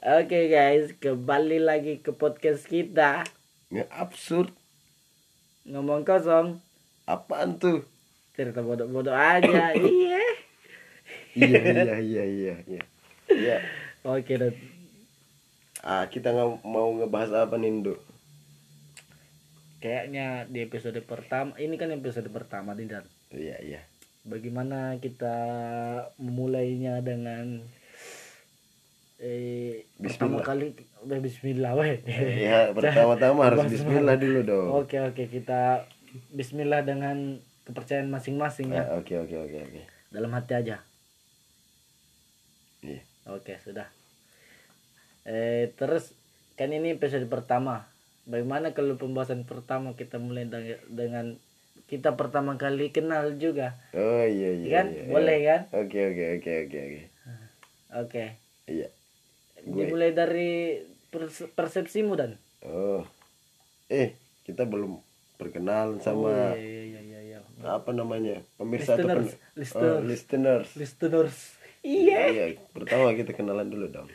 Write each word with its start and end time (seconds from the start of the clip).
Oke 0.00 0.48
guys, 0.48 0.96
kembali 0.96 1.60
lagi 1.60 2.00
ke 2.00 2.10
podcast 2.10 2.64
kita 2.64 3.24
Nggak 3.68 3.90
absurd. 3.92 4.48
ngomong 5.62 6.02
kosong 6.02 6.56
Apaan 7.04 7.60
tuh? 7.60 7.84
cerita 8.32 8.64
bodoh-bodoh 8.64 9.12
aja 9.12 9.74
iya 9.76 10.16
iya 11.36 11.60
iya 11.60 11.94
iya 12.00 12.24
iya 12.24 12.54
iya. 12.64 12.82
Iya. 13.28 13.56
oke 14.02 14.32
dan 14.32 14.56
Ah 15.78 16.08
kita 16.08 16.32
nggak 16.32 16.64
mau 16.64 16.88
ngebahas 16.90 17.44
apa 17.44 17.60
nih 17.60 17.68
Indo? 17.70 17.94
kayaknya 19.78 20.44
di 20.46 20.60
episode 20.60 20.96
pertama 21.04 21.52
ini 21.56 21.76
kan 21.76 21.92
episode 21.92 22.28
pertama 22.28 22.72
nih 22.72 22.88
dan 22.88 23.04
Iya 23.28 23.56
iya. 23.60 23.80
bagaimana 24.24 24.96
kita 24.96 25.36
memulainya 26.16 27.04
dengan 27.04 27.60
eh 29.20 29.84
pertama 29.94 30.40
Bismillah. 30.40 30.44
kali 30.44 30.66
eh, 31.06 31.20
Bismillah 31.20 31.72
weh 31.76 31.94
Iya 32.40 32.58
pertama-tama 32.76 33.40
harus 33.46 33.68
Bismillah 33.68 34.16
dulu 34.16 34.40
dong. 34.42 34.68
oke 34.78 34.96
oke 34.98 35.28
kita 35.28 35.84
Bismillah 36.30 36.82
dengan 36.82 37.36
kepercayaan 37.62 38.08
masing-masing 38.08 38.72
ya 38.72 38.82
Ah, 38.82 38.96
Oke 38.96 39.14
oke 39.14 39.36
oke 39.38 39.58
oke. 39.60 39.82
dalam 40.08 40.32
hati 40.32 40.56
aja 40.56 40.76
Iya. 42.80 43.04
Oke, 43.28 43.60
sudah. 43.60 43.84
Eh, 45.22 45.68
terus 45.76 46.16
kan 46.56 46.72
ini 46.72 46.96
episode 46.96 47.28
pertama. 47.28 47.84
Bagaimana 48.24 48.72
kalau 48.72 48.96
pembahasan 48.96 49.44
pertama 49.44 49.92
kita 49.92 50.16
mulai 50.16 50.48
deng- 50.48 50.80
dengan 50.88 51.36
kita 51.84 52.16
pertama 52.16 52.56
kali 52.56 52.88
kenal 52.88 53.36
juga, 53.36 53.76
Oh 53.92 54.24
iya 54.24 54.56
iya. 54.56 54.68
kan? 54.72 54.86
iya, 54.88 55.02
Boleh 55.04 55.36
iya. 55.36 55.46
kan? 55.46 55.60
Oke 55.76 55.98
oke 56.00 56.24
oke 56.38 56.52
oke 56.64 56.78
oke. 56.80 57.02
Oke. 57.92 58.24
Iya. 58.66 58.88
Gue. 59.70 59.86
Dimulai 59.86 60.10
dari 60.10 60.82
pers- 61.08 61.46
persepsimu 61.54 62.18
dan. 62.18 62.34
Oh. 62.66 63.06
Eh 63.86 64.18
kita 64.42 64.66
belum 64.66 64.98
perkenalan 65.38 66.02
sama 66.02 66.52
Oh, 66.52 66.58
iya, 66.58 67.00
iya, 67.00 67.00
iya, 67.00 67.20
iya. 67.24 67.38
apa 67.64 67.94
namanya 67.94 68.44
pemirsa 68.58 68.98
atau 68.98 69.08
Listeners, 69.08 69.30
pen- 69.32 69.40
listeners. 69.56 69.94
Oh, 69.96 69.98
listeners. 70.04 70.68
Listeners. 70.76 71.36
Iya. 71.80 72.18
Iya. 72.28 72.44
Pertama 72.76 73.14
kita 73.14 73.32
kenalan 73.32 73.72
dulu 73.72 73.88
dong. 73.88 74.08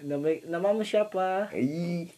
Nama 0.00 0.40
namamu 0.48 0.86
siapa? 0.86 1.52
Ih, 1.52 2.08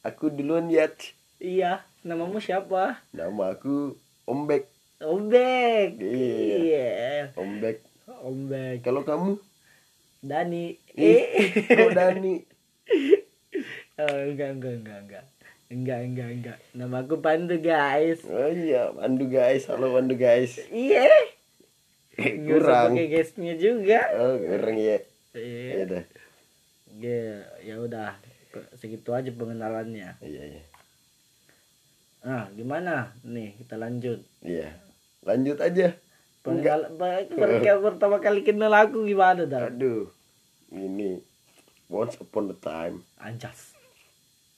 aku 0.00 0.32
duluan 0.32 0.72
ya. 0.72 0.88
Iya, 1.36 1.84
namamu 2.00 2.40
siapa? 2.40 3.04
Nama 3.12 3.44
aku 3.52 3.92
Ombek. 4.24 4.72
Ombek. 5.04 6.00
Iya. 6.00 6.56
Iya. 6.56 6.92
Ombek. 7.36 7.84
Ombek. 8.24 8.80
Kalau 8.80 9.04
kamu? 9.04 9.36
Dani. 10.24 10.72
Eh. 10.96 11.52
kok 11.68 11.92
Dani? 11.92 12.34
Oh, 13.94 14.10
enggak, 14.10 14.58
enggak, 14.58 14.74
enggak, 14.82 14.98
enggak. 15.06 15.24
Enggak, 15.70 16.00
enggak, 16.02 16.28
enggak. 16.34 16.58
Nama 16.74 17.06
aku 17.06 17.22
Pandu, 17.22 17.62
guys. 17.62 18.26
Oh 18.26 18.50
iya, 18.50 18.90
Pandu 18.90 19.30
guys. 19.30 19.70
Halo 19.70 19.94
Pandu 19.94 20.18
guys. 20.18 20.58
Iya. 20.74 21.06
Eh, 22.18 22.42
kurang. 22.42 22.90
pakai 22.98 23.06
guysnya 23.06 23.54
juga. 23.54 24.02
Oh, 24.18 24.34
kurang 24.34 24.74
ya. 24.82 24.98
Iya. 25.38 25.70
Iya 25.78 25.84
dah. 25.86 26.04
Ya, 26.98 27.22
ya 27.62 27.74
udah. 27.78 28.18
Segitu 28.74 29.14
aja 29.14 29.30
pengenalannya. 29.30 30.18
Iya, 30.18 30.42
iya. 30.58 30.64
Nah, 32.26 32.50
gimana? 32.50 33.14
Nih, 33.22 33.54
kita 33.62 33.78
lanjut. 33.78 34.26
Iya. 34.42 34.74
Lanjut 35.22 35.62
aja. 35.62 35.94
Enggak. 36.42 36.98
Per- 36.98 37.30
per- 37.30 37.82
pertama 37.82 38.18
kali 38.18 38.42
kenal 38.42 38.74
aku 38.74 39.06
gimana 39.06 39.46
dah? 39.46 39.70
Aduh. 39.70 40.10
Ini 40.74 41.22
once 41.86 42.18
upon 42.18 42.50
a 42.50 42.56
time 42.56 43.06
Anjas. 43.16 43.78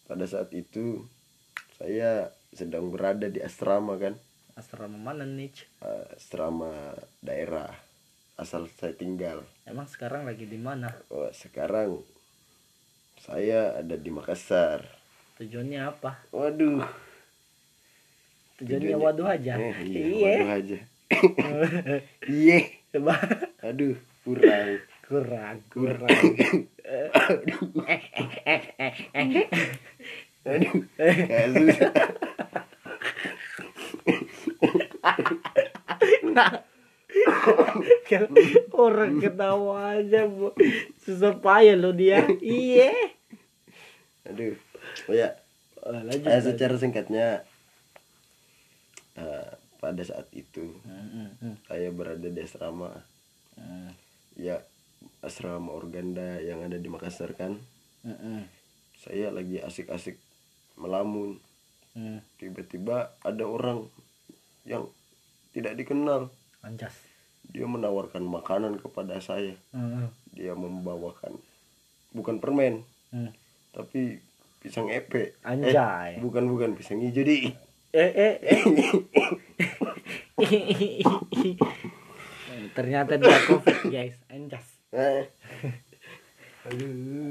pada 0.07 0.25
saat 0.25 0.49
itu 0.51 1.05
saya 1.75 2.33
sedang 2.51 2.89
berada 2.89 3.27
di 3.27 3.37
asrama 3.39 3.99
kan. 3.99 4.17
Asrama 4.55 4.97
mana 4.97 5.29
nih? 5.29 5.53
Eh, 5.83 6.07
asrama 6.17 6.73
daerah 7.21 7.69
asal 8.35 8.65
saya 8.73 8.95
tinggal. 8.95 9.45
Emang 9.65 9.85
sekarang 9.85 10.25
lagi 10.25 10.49
di 10.49 10.57
mana? 10.57 10.89
Oh, 11.11 11.29
sekarang 11.29 12.01
saya 13.19 13.77
ada 13.77 13.93
di 13.95 14.09
Makassar. 14.09 14.89
Tujuannya 15.37 15.81
apa? 15.85 16.17
Waduh. 16.33 16.81
Tujuannya 18.57 18.97
Tujuannya- 18.97 19.05
waduh 19.05 19.29
aja. 19.29 19.53
Eh, 19.59 19.75
iya, 19.85 20.01
Iya. 20.01 20.25
waduh 20.25 20.51
aja. 20.55 20.79
Iya. 22.33 22.59
Aduh, 23.69 24.01
kurang. 24.25 24.81
Kurang, 25.07 25.63
kurang. 25.71 26.11
Aduh, 30.47 30.87
susah. 30.97 31.91
Kan 38.07 38.31
orang 38.75 39.19
ketawa 39.19 39.99
aja 39.99 40.27
bu. 40.27 40.53
Susah 41.03 41.35
payah 41.39 41.75
lo 41.79 41.91
dia. 41.95 42.23
Iya 42.43 42.93
Aduh. 44.27 44.55
Oh 45.07 45.15
ya, 45.15 45.39
Oh, 45.87 45.95
lanjut, 45.95 46.27
eh, 46.27 46.43
secara 46.43 46.75
singkatnya 46.75 47.47
eh, 49.15 49.51
pada 49.79 50.03
saat 50.03 50.27
itu 50.35 50.75
Hmm, 50.83 51.07
hmm, 51.15 51.31
hmm, 51.39 51.55
saya 51.71 51.95
berada 51.95 52.27
di 52.27 52.41
asrama. 52.43 52.91
Hmm, 53.55 53.95
ya 54.35 54.59
asrama 55.27 55.75
Organda 55.75 56.39
yang 56.39 56.63
ada 56.63 56.79
di 56.79 56.87
Makassar 56.87 57.35
kan. 57.35 57.59
hmm, 58.07 58.17
hmm, 58.17 58.43
Saya 58.97 59.35
lagi 59.35 59.59
asik-asik 59.59 60.17
melamun. 60.79 61.43
Tiba-tiba 62.37 63.17
ada 63.25 63.45
orang 63.49 63.89
yang 64.69 64.85
tidak 65.57 65.81
dikenal. 65.81 66.29
anjas 66.61 66.93
Dia 67.47 67.65
menawarkan 67.65 68.23
makanan 68.23 68.79
kepada 68.79 69.19
saya. 69.19 69.57
Hmm, 69.73 70.13
Dia 70.31 70.55
membawakan 70.55 71.41
bukan 72.13 72.41
permen, 72.41 72.85
hmm. 73.13 73.31
tapi 73.77 74.21
pisang 74.61 74.89
epe. 74.89 75.37
Anjay. 75.45 76.17
Eh, 76.17 76.23
bukan 76.23 76.49
bukan 76.49 76.77
pisang 76.77 77.01
hijau 77.01 77.25
di. 77.25 77.53
eh 77.97 78.13
eh 78.13 78.35
eh 78.45 78.61
ternyata 82.77 83.17
dia 83.17 83.41
covid 83.49 83.89
guys 83.89 84.21
anjas 84.29 84.76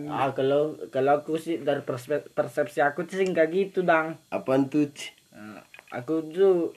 ah 0.08 0.32
kalau 0.32 0.80
kalau 0.94 1.20
aku 1.20 1.36
sih 1.36 1.60
dari 1.60 1.84
perspe- 1.84 2.30
persepsi 2.32 2.80
aku 2.80 3.04
sih 3.10 3.26
nggak 3.26 3.48
gitu 3.52 3.84
dang 3.84 4.16
apaan 4.32 4.72
tuh? 4.72 4.88
Eh, 5.36 5.60
aku 5.92 6.24
tuh 6.32 6.72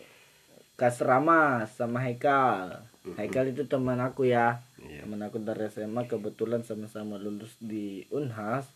ke 0.79 0.87
asrama 0.87 1.67
sama 1.67 2.03
Haikal. 2.03 2.83
Haikal 3.19 3.51
itu 3.51 3.67
teman 3.67 3.99
aku 3.99 4.27
ya. 4.31 4.63
Iya. 4.79 5.07
Teman 5.07 5.23
aku 5.27 5.43
dari 5.43 5.67
SMA 5.71 6.07
kebetulan 6.07 6.63
sama-sama 6.63 7.19
lulus 7.19 7.55
di 7.59 8.07
Unhas 8.15 8.67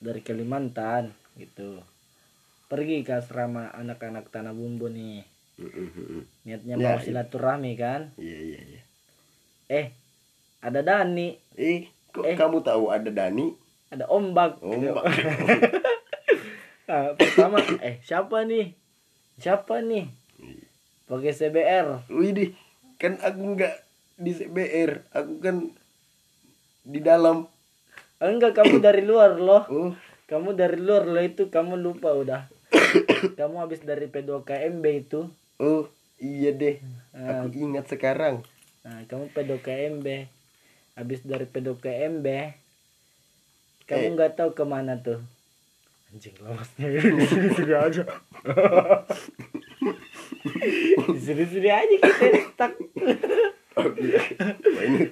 dari 0.00 0.24
Kalimantan 0.24 1.12
gitu. 1.36 1.84
Pergi 2.68 3.04
ke 3.04 3.20
asrama 3.20 3.72
anak-anak 3.72 4.28
Tanah 4.28 4.52
Bumbu 4.52 4.88
nih. 4.92 5.24
Niatnya 6.44 6.74
Ya, 6.76 6.84
mau 6.84 6.96
silaturahmi 7.00 7.72
kan. 7.76 8.12
Iya 8.16 8.38
iya 8.44 8.60
iya. 8.64 8.82
Eh, 9.68 9.86
ada 10.58 10.80
Dani, 10.80 11.38
Eh, 11.54 11.86
kok 12.10 12.22
Eh. 12.22 12.34
kamu 12.34 12.60
tahu 12.60 12.88
ada 12.88 13.08
Dani? 13.08 13.54
ada 13.88 14.04
Ombak. 14.06 14.60
Oh, 14.60 14.74
Mbak. 14.74 15.04
Ah, 16.86 17.12
pertama, 17.12 17.60
eh 17.80 18.00
siapa 18.00 18.42
nih? 18.42 18.72
Siapa 19.36 19.84
nih? 19.84 20.08
Pakai 21.04 21.32
CBR. 21.32 22.08
Wih 22.08 22.32
deh, 22.32 22.50
kan 22.96 23.20
aku 23.20 23.52
nggak 23.52 23.76
di 24.16 24.32
CBR, 24.32 25.04
aku 25.10 25.36
kan 25.36 25.56
di 26.82 26.98
dalam. 26.98 27.44
Enggak, 28.18 28.56
kamu 28.56 28.80
dari 28.80 29.04
luar 29.04 29.36
loh. 29.36 29.68
Oh, 29.70 29.92
Kamu 30.26 30.52
dari 30.52 30.76
luar 30.76 31.04
loh 31.04 31.20
itu 31.20 31.48
kamu 31.48 31.76
lupa 31.76 32.08
udah. 32.10 32.48
kamu 33.38 33.56
habis 33.58 33.80
dari 33.80 34.08
P2KMB 34.08 34.84
itu. 34.88 35.28
oh 35.58 35.88
iya 36.16 36.52
deh, 36.52 36.80
Ah. 37.12 37.44
aku 37.44 37.52
ingat 37.58 37.84
sekarang. 37.86 38.40
Nah, 38.80 39.04
kamu 39.04 39.28
P2KMB. 39.28 40.06
Habis 40.98 41.22
dari 41.22 41.46
P2KMB. 41.46 42.26
Kamu 43.86 44.02
Eh. 44.02 44.12
nggak 44.12 44.34
tahu 44.34 44.50
ke 44.52 44.64
mana 44.64 44.98
tuh. 44.98 45.22
Anjing 46.08 46.34
lawasnya 46.40 46.88
di 46.92 46.98
sini 47.22 47.48
sini 47.52 47.72
aja. 47.72 48.02
di 51.06 51.20
sini 51.20 51.44
sini 51.44 51.68
aja 51.70 51.96
kita 51.96 52.28
tahu. 52.56 52.76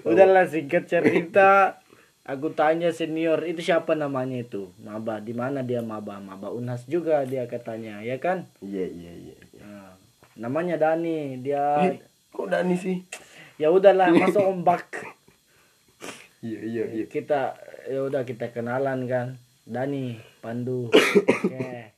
Udahlah 0.05 0.45
singkat 0.45 0.85
cerita. 0.87 1.79
Aku 2.27 2.51
tanya 2.51 2.91
senior 2.91 3.47
itu 3.47 3.63
siapa 3.63 3.95
namanya 3.95 4.43
itu? 4.43 4.75
Maba. 4.83 5.23
Di 5.23 5.31
mana 5.31 5.63
dia 5.63 5.79
maba? 5.79 6.19
Maba 6.19 6.51
Unhas 6.51 6.83
juga 6.85 7.23
dia 7.23 7.47
katanya, 7.47 8.03
ya 8.03 8.19
kan? 8.19 8.51
Iya 8.59 8.83
iya 8.83 9.13
iya. 9.15 9.35
iya. 9.47 9.63
Nah, 9.63 9.95
namanya 10.35 10.75
Dani. 10.75 11.39
Dia 11.39 11.87
Eh, 11.87 12.03
kok 12.29 12.51
Dani 12.51 12.75
sih? 12.75 13.07
ya 13.57 13.71
udahlah 13.71 14.11
masuk 14.11 14.43
ombak. 14.43 15.07
Iya 16.47 16.61
iya 16.63 16.85
iya. 16.95 17.05
kita 17.11 17.59
ya 17.91 18.07
udah 18.07 18.23
kita 18.23 18.55
kenalan 18.55 19.11
kan. 19.11 19.27
Dani 19.67 20.15
Pandu. 20.39 20.87
Oke. 21.43 21.91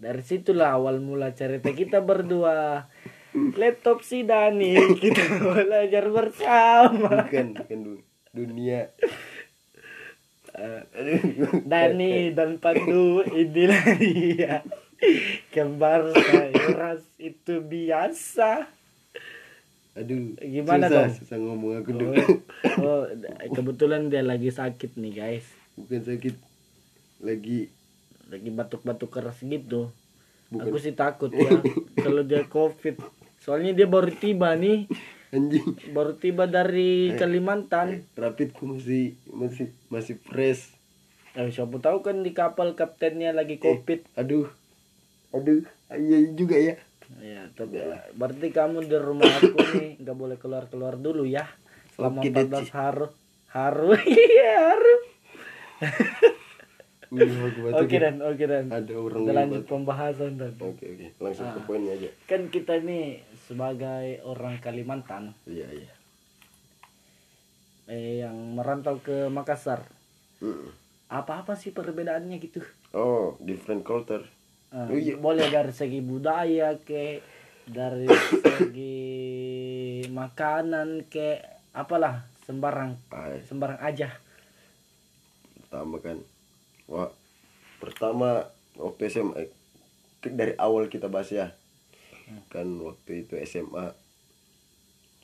Dari 0.00 0.22
situlah 0.24 0.80
awal 0.80 1.04
mula 1.04 1.36
cerita 1.36 1.70
kita 1.76 2.00
berdua. 2.00 2.88
Laptop 3.32 4.00
si 4.04 4.24
Dani 4.24 4.76
kita 5.04 5.24
belajar 5.40 6.04
bersama. 6.08 7.28
Bukan 7.28 7.46
bukan 7.56 7.78
du- 7.84 8.04
dunia. 8.32 8.88
Eh. 10.52 10.82
Dani 11.64 12.32
dan 12.32 12.60
Pandu 12.60 13.24
inilah 13.28 13.84
dia 13.96 14.60
kembar 15.50 16.14
saya 16.14 16.94
itu 17.18 17.58
biasa 17.58 18.70
aduh 19.92 20.36
Gimana 20.40 20.88
susah, 20.88 21.04
dong? 21.04 21.12
susah 21.20 21.36
ngomong 21.36 21.72
aku 21.84 21.90
oh, 21.92 21.96
dulu 22.00 22.14
oh, 22.86 23.02
kebetulan 23.52 24.08
dia 24.08 24.24
lagi 24.24 24.48
sakit 24.48 24.96
nih 24.96 25.12
guys. 25.12 25.46
Bukan 25.76 26.00
sakit 26.04 26.36
lagi 27.20 27.68
lagi 28.32 28.48
batuk-batuk 28.48 29.12
keras 29.12 29.44
gitu. 29.44 29.92
Bukan. 30.52 30.68
aku 30.68 30.76
sih 30.80 30.96
takut 30.96 31.32
ya 31.32 31.60
kalau 32.04 32.24
dia 32.24 32.48
covid. 32.48 33.00
Soalnya 33.40 33.76
dia 33.76 33.84
baru 33.84 34.08
tiba 34.12 34.56
nih. 34.56 34.88
Anjing. 35.32 35.92
Baru 35.92 36.16
tiba 36.16 36.48
dari 36.48 37.12
Kalimantan. 37.16 38.04
rapidku 38.16 38.64
masih 38.68 39.16
masih 39.28 39.72
masih 39.92 40.16
fresh. 40.20 40.72
Eh, 41.36 41.48
siapa 41.48 41.80
tahu 41.80 42.04
kan 42.04 42.20
di 42.20 42.32
kapal 42.36 42.76
kaptennya 42.76 43.32
lagi 43.32 43.60
covid. 43.60 44.04
aduh. 44.16 44.48
Aduh 45.32 45.64
iya 45.96 46.18
juga 46.32 46.56
ya 46.56 46.74
ya. 47.18 47.42
Tapi 47.52 47.76
berarti 48.14 48.48
kamu 48.48 48.86
di 48.86 48.96
rumah 48.96 49.28
aku 49.28 49.58
nih 49.76 50.00
nggak 50.00 50.16
boleh 50.16 50.36
keluar 50.38 50.70
keluar 50.70 50.94
dulu 50.96 51.26
ya. 51.26 51.44
Selama 51.92 52.22
Oke, 52.22 52.32
14 52.32 52.72
hari 52.72 53.06
haru 53.54 53.92
iya 54.08 54.52
haru. 54.64 54.94
Batuk 57.12 57.84
oke 57.84 57.92
ya. 57.92 58.00
dan 58.08 58.16
oke 58.24 58.44
dan. 58.48 58.64
Ada 58.72 58.94
orang 58.96 59.20
kita 59.20 59.32
lanjut 59.34 59.62
pembahasan 59.68 60.32
dan. 60.40 60.52
Oke 60.56 60.84
oke. 60.88 61.06
Langsung 61.20 61.44
Ah. 61.44 61.52
ke 61.52 61.60
poinnya 61.62 61.92
aja. 61.92 62.08
Kan 62.24 62.48
kita 62.48 62.80
nih 62.80 63.20
sebagai 63.36 64.24
orang 64.24 64.56
Kalimantan. 64.58 65.36
Iya 65.44 65.68
iya. 65.68 65.92
Eh, 67.84 68.24
yang 68.24 68.56
merantau 68.56 68.96
ke 68.98 69.28
Makassar. 69.28 69.84
Mm. 70.40 70.72
apa-apa 71.06 71.52
sih 71.52 71.70
perbedaannya 71.70 72.40
gitu? 72.40 72.64
Oh 72.96 73.36
different 73.38 73.84
culture 73.84 74.24
Oh, 74.72 74.88
iya. 74.96 75.20
boleh 75.20 75.52
dari 75.52 75.68
segi 75.68 76.00
budaya 76.00 76.80
ke 76.80 77.20
dari 77.68 78.08
segi 78.56 79.04
makanan 80.08 81.06
ke 81.12 81.44
apalah 81.76 82.24
sembarang. 82.48 82.96
Ay, 83.12 83.44
sembarang 83.44 83.80
aja. 83.84 84.16
Pertama 85.60 86.00
kan 86.00 86.18
wah 86.88 87.12
pertama 87.80 88.48
waktu 88.80 89.12
SMA 89.12 89.48
dari 90.24 90.56
awal 90.56 90.88
kita 90.88 91.12
bahas 91.12 91.28
ya. 91.28 91.52
Kan 92.48 92.80
waktu 92.80 93.28
itu 93.28 93.36
SMA 93.44 93.92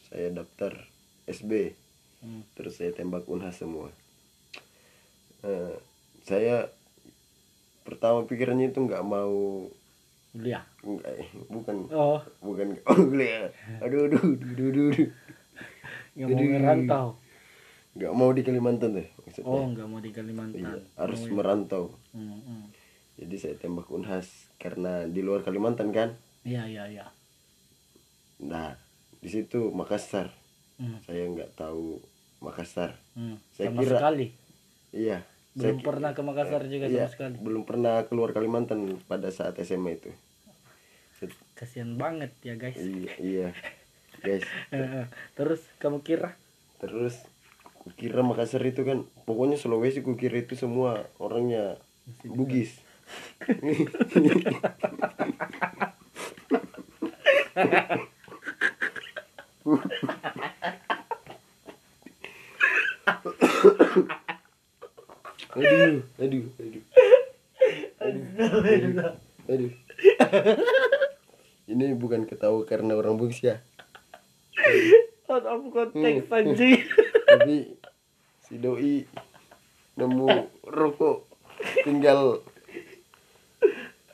saya 0.08 0.28
daftar 0.32 0.76
SB 1.24 1.72
Hmm. 2.18 2.42
terus 2.58 2.82
saya 2.82 2.90
tembak 2.90 3.30
unhas 3.30 3.54
semua. 3.54 3.94
Eh, 5.46 5.74
saya 6.26 6.66
pertama 7.88 8.29
pikirannya 8.29 8.69
itu 8.69 8.79
nggak 8.79 9.00
mau 9.00 9.64
kuliah? 10.31 10.61
Nggak 10.85 11.12
eh, 11.17 11.29
bukan. 11.49 11.76
Oh. 11.88 12.20
Bukan 12.44 12.76
oh 12.90 12.99
kuliah. 13.02 13.49
Aduh 13.81 14.06
aduh 14.06 14.20
aduh 14.20 14.37
aduh, 14.37 14.69
aduh, 14.69 14.87
aduh. 14.93 15.08
nggak 16.12 16.29
mau 16.29 16.43
merantau 16.44 17.06
nggak 17.99 18.14
mau 18.14 18.31
di 18.31 18.43
Kalimantan 18.43 18.90
deh 18.94 19.08
maksudnya. 19.19 19.49
Oh 19.49 19.64
nggak 19.67 19.87
mau 19.88 19.99
di 19.99 20.11
Kalimantan. 20.12 20.61
Iya, 20.61 20.79
harus 20.94 21.20
Oh, 21.20 21.35
merantau. 21.35 21.85
Hmm, 22.14 22.38
hmm. 22.38 22.64
jadi 23.19 23.35
saya 23.35 23.55
tembak 23.58 23.90
unhas 23.90 24.29
karena 24.55 25.02
di 25.08 25.19
luar 25.19 25.43
Kalimantan 25.43 25.90
kan? 25.90 26.14
Iya 26.46 26.62
iya 26.69 26.85
iya. 26.87 27.06
Nah 28.38 28.79
di 29.19 29.26
situ 29.26 29.75
Makassar. 29.75 30.31
Hmm, 30.79 31.02
saya 31.02 31.26
nggak 31.26 31.58
tahu 31.58 31.99
Makassar. 32.38 32.94
Hmm. 33.19 33.35
Saya 33.50 33.75
sama 33.75 33.82
kira- 33.82 33.99
sekali? 33.99 34.26
Iya 34.94 35.19
belum 35.56 35.80
saya 35.80 35.86
pernah 35.86 36.10
ke 36.12 36.22
Makassar 36.22 36.62
juga 36.68 36.86
iya, 36.88 37.08
sama 37.08 37.12
sekali. 37.12 37.34
belum 37.40 37.62
pernah 37.64 38.04
keluar 38.06 38.36
Kalimantan 38.36 39.00
pada 39.08 39.32
saat 39.32 39.56
SMA 39.64 39.96
itu. 39.96 40.10
Kasihan 41.58 41.98
banget 41.98 42.30
ya 42.46 42.54
guys. 42.54 42.78
Iya 42.78 43.12
iya. 43.18 43.48
Guys. 44.22 44.46
Terus 45.38 45.60
kamu 45.82 46.04
kira? 46.04 46.36
Terus 46.78 47.18
kukira 47.88 48.20
Makassar 48.20 48.60
itu 48.68 48.84
kan 48.84 49.08
pokoknya 49.24 49.56
Sulawesi 49.56 50.04
kukira 50.04 50.38
itu 50.38 50.54
semua 50.58 51.08
orangnya 51.16 51.80
Bugis 52.24 52.76
aduh 65.58 66.02
aduh 66.19 66.46
aduh. 66.58 66.84
Aduh 67.99 68.22
aduh 69.49 69.72
ini 71.69 71.93
bukan 71.93 72.25
ketawa 72.25 72.64
karena 72.64 72.96
orang 72.96 73.20
Bugis 73.20 73.44
ya. 73.44 73.60
Out 75.28 75.44
of 75.44 75.69
context 75.69 76.32
anjing. 76.32 76.81
Tapi 77.28 77.76
si 78.49 78.56
doi 78.56 79.05
nemu 80.00 80.28
rokok 80.64 81.28
tinggal 81.84 82.40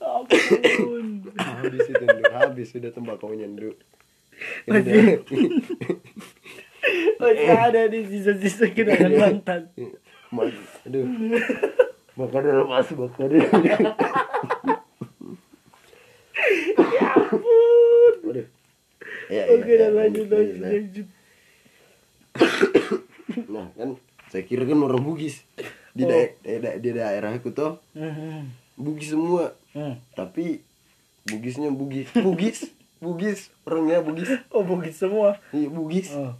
ampun. 0.02 1.30
Habis 1.38 1.86
itu 1.86 2.04
Ndu. 2.04 2.24
habis 2.34 2.66
sudah 2.74 2.90
tembakaunya 2.90 3.46
Ndu. 3.46 3.78
Ini 4.66 4.70
Masih. 4.74 5.22
masih 7.22 7.48
ada 7.48 7.88
di 7.88 8.04
sisa-sisa 8.04 8.68
kenangan 8.74 9.12
mantan 9.16 9.62
aduh. 10.84 11.04
Bakar 12.14 12.40
dulu 12.42 12.64
mas 12.66 12.88
bakar 12.88 13.26
dulu 13.26 13.42
ya 16.90 17.08
ampun. 17.16 18.14
Aduh 18.24 18.46
ya, 19.30 19.42
oke 19.50 19.64
ya, 19.66 19.76
ya, 19.80 19.88
lanjut 19.90 20.26
lanjut 20.28 20.56
lanjut. 20.58 20.62
lanjut 20.62 21.06
nah 23.48 23.66
kan 23.72 23.96
saya 24.28 24.42
kira 24.42 24.66
kan 24.66 24.78
orang 24.78 25.00
Bugis. 25.00 25.46
Di 25.94 26.02
Oh. 26.02 26.10
daerah 26.10 26.34
di, 26.42 26.58
da- 26.58 26.78
di 26.80 26.90
daerahku 26.90 27.50
tuh 27.50 27.78
Hmm, 27.94 28.50
Bugis 28.74 29.10
semua. 29.10 29.54
Hmm. 29.70 29.94
tapi 30.12 30.62
Bugisnya 31.24 31.70
Bugis 31.70 32.10
Bugis 32.12 32.58
Bugis 32.98 33.40
orangnya 33.64 34.02
Bugis. 34.02 34.28
Oh 34.50 34.62
bugis 34.62 34.96
semua? 34.96 35.38
Iya 35.50 35.68
Bugis. 35.68 36.10
Oh. 36.12 36.34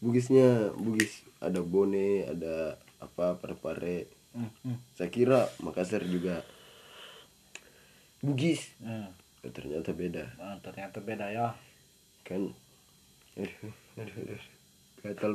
Bugisnya 0.00 0.72
Bugis 0.74 1.22
ada 1.38 1.60
Bone 1.60 2.24
ada 2.26 2.80
apa 3.04 3.36
pare-pare 3.38 4.24
Hmm, 4.34 4.50
hmm, 4.66 4.78
saya 4.98 5.14
kira 5.14 5.46
Makassar 5.62 6.02
juga 6.02 6.42
Bugis. 8.18 8.74
Hmm. 8.82 9.14
Eh, 9.46 9.52
ternyata 9.54 9.94
beda. 9.94 10.26
Ah, 10.42 10.58
ternyata 10.58 10.98
beda 10.98 11.30
ya. 11.30 11.54
Kan? 12.26 12.50
Aduh 13.38 13.70
aduh 14.00 14.16
aduh 14.26 14.42
gatal 15.06 15.32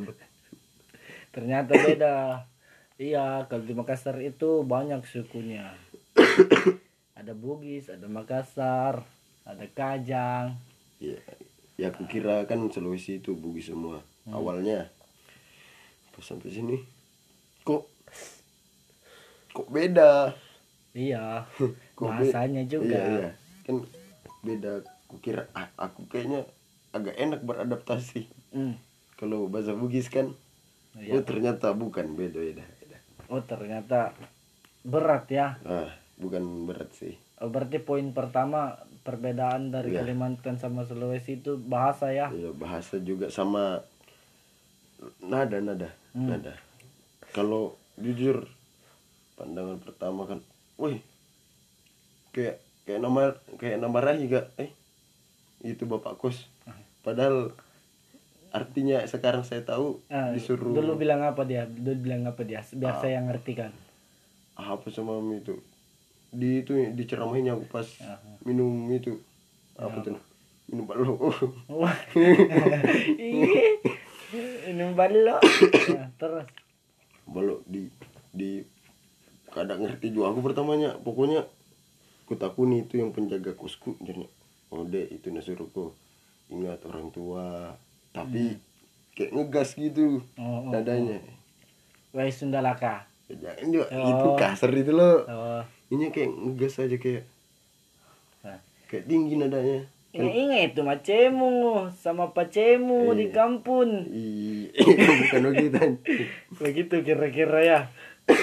ternyata 1.31 1.71
beda. 1.79 2.15
Iya 2.99 3.47
kalau 3.47 3.63
di 3.63 3.71
Makassar 3.71 4.19
itu 4.19 4.67
banyak 4.67 4.99
sukunya. 5.07 5.71
Ada 7.15 7.31
Bugis 7.31 7.87
ada 7.87 8.11
Makassar 8.11 9.07
ada 9.47 9.65
Kajang. 9.71 10.59
Ya 10.99 11.15
ya 11.79 11.87
aku 11.87 12.03
kira 12.11 12.43
kan 12.43 12.59
Sulawesi 12.67 13.23
itu 13.23 13.31
Bugis 13.31 13.71
semua. 13.71 14.03
Awalnya 14.27 14.91
pas 16.11 16.25
sampai 16.27 16.51
sini 16.51 16.98
kok 17.69 17.85
kok 19.51 19.67
beda 19.69 20.33
iya 20.91 21.45
Kok 21.93 22.09
be- 22.09 22.25
bahasanya 22.25 22.65
juga 22.65 22.89
iya, 22.89 23.05
iya. 23.05 23.29
kan 23.63 23.85
beda 24.41 24.81
aku 25.05 25.15
kira 25.19 25.45
ah, 25.51 25.69
aku 25.75 26.05
kayaknya 26.07 26.45
agak 26.89 27.13
enak 27.15 27.41
beradaptasi 27.41 28.25
Hmm, 28.49 28.73
kalau 29.13 29.45
bahasa 29.45 29.77
Bugis 29.77 30.09
kan 30.09 30.33
iya. 30.95 31.13
oh 31.13 31.21
ternyata 31.21 31.69
bukan 31.71 32.17
beda 32.17 32.41
beda, 32.41 32.65
beda. 32.65 32.97
oh 33.29 33.41
ternyata 33.43 34.17
berat 34.81 35.29
ya 35.29 35.61
ah 35.61 35.93
bukan 36.17 36.41
berat 36.65 36.89
sih 36.91 37.13
Oh, 37.39 37.47
berarti 37.47 37.79
poin 37.79 38.03
pertama 38.11 38.75
perbedaan 38.99 39.71
dari 39.71 39.95
Iya. 39.95 40.03
Kalimantan 40.03 40.59
sama 40.59 40.83
Sulawesi 40.83 41.39
itu 41.39 41.55
bahasa 41.55 42.11
ya 42.11 42.27
ya 42.29 42.51
bahasa 42.51 42.99
juga 42.99 43.29
sama 43.29 43.79
nada 45.21 45.57
nada 45.59 45.93
Hmm. 46.11 46.25
nada 46.27 46.57
kalau 47.39 47.63
jujur 47.95 48.43
pandangan 49.33 49.79
pertama 49.79 50.27
kan 50.27 50.43
wih 50.75 50.99
kayak 52.29 52.59
kayak 52.83 52.99
nama 52.99 53.31
kayak 53.55 53.79
nama 53.79 53.97
Rahi 53.97 54.27
gak 54.27 54.51
eh 54.57 54.75
itu 55.61 55.83
bapak 55.83 56.15
kos 56.15 56.51
padahal 56.99 57.55
artinya 58.49 58.99
sekarang 59.05 59.45
saya 59.45 59.61
tahu 59.61 60.03
Ah, 60.07 60.33
disuruh 60.33 60.73
Dulu 60.73 60.97
bilang 60.97 61.21
apa 61.21 61.45
dia? 61.45 61.63
Dulu 61.63 61.95
bilang 61.95 62.25
apa 62.25 62.41
dia? 62.41 62.65
Biar 62.73 62.91
Ah. 62.91 62.99
saya 62.99 63.21
ngerti 63.21 63.53
kan. 63.53 63.71
apa 64.57 64.89
sama 64.89 65.15
mami 65.15 65.39
itu 65.39 65.55
di 66.29 66.59
itu 66.59 66.75
diceramahin 66.91 67.47
aku 67.47 67.63
pas 67.69 67.87
Ah. 68.01 68.19
minum 68.43 68.67
itu 68.89 69.15
apa 69.77 70.03
tuh 70.03 70.19
minum. 70.67 70.83
Iya. 73.15 73.79
Minum 74.67 74.93
balok. 74.93 75.39
Nah, 75.95 76.09
terus. 76.17 76.45
Balok 77.29 77.61
di 77.63 77.87
di 78.29 78.61
kadang 79.47 79.81
ngerti 79.81 80.09
juga 80.09 80.29
aku 80.29 80.39
pertamanya 80.41 80.93
pokoknya 80.95 81.45
ku 82.23 82.33
takuni 82.33 82.83
itu 82.83 82.97
yang 82.97 83.09
penjaga 83.09 83.53
kosku 83.53 83.97
jadinya 83.99 84.29
oh 84.69 84.83
dek 84.83 85.09
itu 85.11 85.27
nasuruhku 85.27 85.93
ingat 86.47 86.81
orang 86.83 87.09
tua 87.09 87.73
tapi 88.09 88.57
kayak 89.13 89.31
ngegas 89.31 89.73
gitu 89.73 90.21
Hmm. 90.33 90.39
Oh, 90.39 90.57
oh, 90.61 90.71
nadanya 90.71 91.17
Wai 92.09 92.29
Sundalaka. 92.29 93.05
jangan 93.27 93.67
juga 93.67 93.85
Oh. 93.91 94.05
itu 94.07 94.27
kasar 94.35 94.69
itu 94.71 94.89
loh 94.89 95.25
Oh. 95.25 95.61
ini 95.89 96.09
kayak 96.09 96.29
ngegas 96.29 96.77
aja 96.79 96.97
kayak 96.97 97.25
Nah. 98.41 98.57
kayak 98.85 99.05
tinggi 99.05 99.33
nadanya 99.35 99.85
Ini 100.09 100.25
ingat 100.25 100.61
itu 100.67 100.81
macemu 100.81 101.53
sama 101.93 102.33
pacemu 102.33 103.13
di 103.13 103.29
Iya. 103.29 103.35
kampung. 103.35 104.09
Ih, 104.09 104.73
bukan 104.73 105.41
begitu 105.53 105.77
Begitu 106.59 106.95
kira-kira 107.03 107.59
ya. 107.61 107.79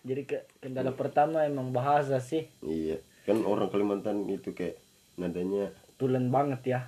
Jadi 0.00 0.22
ke 0.24 0.38
kendala 0.58 0.92
pertama 0.92 1.42
emang 1.42 1.70
bahasa 1.70 2.16
sih. 2.18 2.48
iya 2.60 2.96
kan 3.20 3.36
orang 3.42 3.68
Kalimantan 3.68 4.24
itu 4.26 4.50
kayak 4.50 4.80
nadanya 5.14 5.72
Tulen 5.96 6.28
banget 6.28 6.60
ya. 6.66 6.80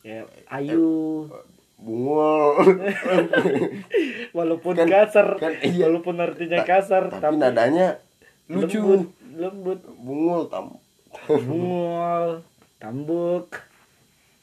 Kayak 0.00 0.30
ayu. 0.46 1.26
bungol 1.74 2.54
Walaupun 4.36 4.74
Kan- 4.76 4.88
kasar. 4.88 5.28
kan 5.36 5.52
iya. 5.60 5.86
Walaupun 5.86 6.16
artinya 6.16 6.62
Ta- 6.62 6.68
kasar. 6.68 7.04
tapi 7.12 7.36
nadanya 7.36 7.98
lucu 8.46 8.78
Lembut. 8.78 9.02
Lembut. 9.34 9.80
bungul 9.96 10.42
tam 10.46 10.78
Bungol. 11.26 12.42
Tambuk. 12.84 13.48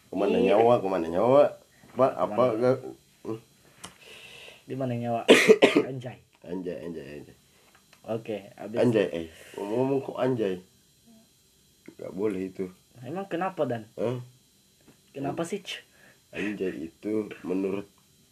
ke 0.10 0.16
mana 0.18 0.34
Iya. 0.36 0.58
nyawa 0.58 0.82
ke 0.82 0.88
mana 0.88 1.06
nyawa 1.06 1.44
pak 1.94 2.12
apa 2.12 2.44
gak 2.58 2.78
Di 4.64 4.74
mana 4.74 4.92
nyawa? 4.92 5.22
Anjay. 5.86 6.18
anjay 6.42 6.78
anjay 6.82 7.06
anjay 7.16 7.38
Oke, 8.04 8.50
habis. 8.58 8.82
anjay 8.82 9.08
eh 9.08 9.28
ngomong 9.54 10.02
kok 10.02 10.18
anjay 10.18 10.58
nggak 11.94 12.12
boleh 12.12 12.50
itu 12.50 12.66
Emang 13.00 13.26
kenapa 13.26 13.62
dan? 13.64 13.86
Hah? 13.94 14.18
Kenapa 15.12 15.42
sih? 15.42 15.62
Anjay 16.32 16.90
itu 16.90 17.30
menurut 17.42 17.86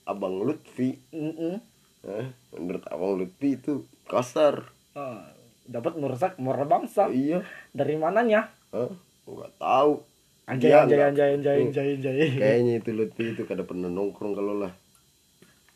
abang 0.03 0.41
Lutfi 0.41 0.97
Mm-mm. 1.11 1.61
Hah? 2.01 2.27
menurut 2.51 2.81
abang 2.87 3.13
Lutfi 3.13 3.55
itu 3.55 3.73
kasar 4.03 4.73
Oh, 4.91 5.21
dapat 5.63 5.93
merusak 5.95 6.33
moral 6.35 6.65
bangsa. 6.65 7.05
iya 7.07 7.45
Dari 7.69 7.93
mananya? 7.93 8.49
Hah? 8.73 8.89
Tahu 9.55 10.05
Anjay, 10.45 10.65
Dia 10.67 10.81
anjay, 10.81 11.01
anjay, 11.03 11.29
anjay, 11.31 11.57
Hmm. 11.59 11.69
anjay, 11.69 11.88
anjay. 11.95 12.17
kayaknya 12.36 12.74
itu 12.77 12.89
Lutfi 12.91 13.25
itu 13.29 13.43
kada 13.43 13.62
pernah 13.62 13.86
nongkrong 13.88 14.33
kalau 14.33 14.57
lah 14.57 14.74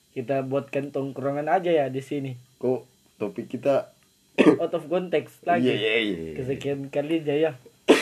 Kita 0.09 0.41
buatkan 0.41 0.89
tongkrongan 0.89 1.45
aja 1.47 1.69
ya 1.69 1.85
di 1.87 1.99
sini. 1.99 2.33
kok 2.55 2.85
topik 3.15 3.45
kita 3.47 3.93
Out 4.61 4.73
of 4.73 4.85
context 4.87 5.41
lagi. 5.43 5.69
iya 5.69 5.77
iya 5.77 5.93
iya 6.01 6.33
Kesekian 6.35 6.89
kalinya 6.89 7.33
ya. 7.35 7.51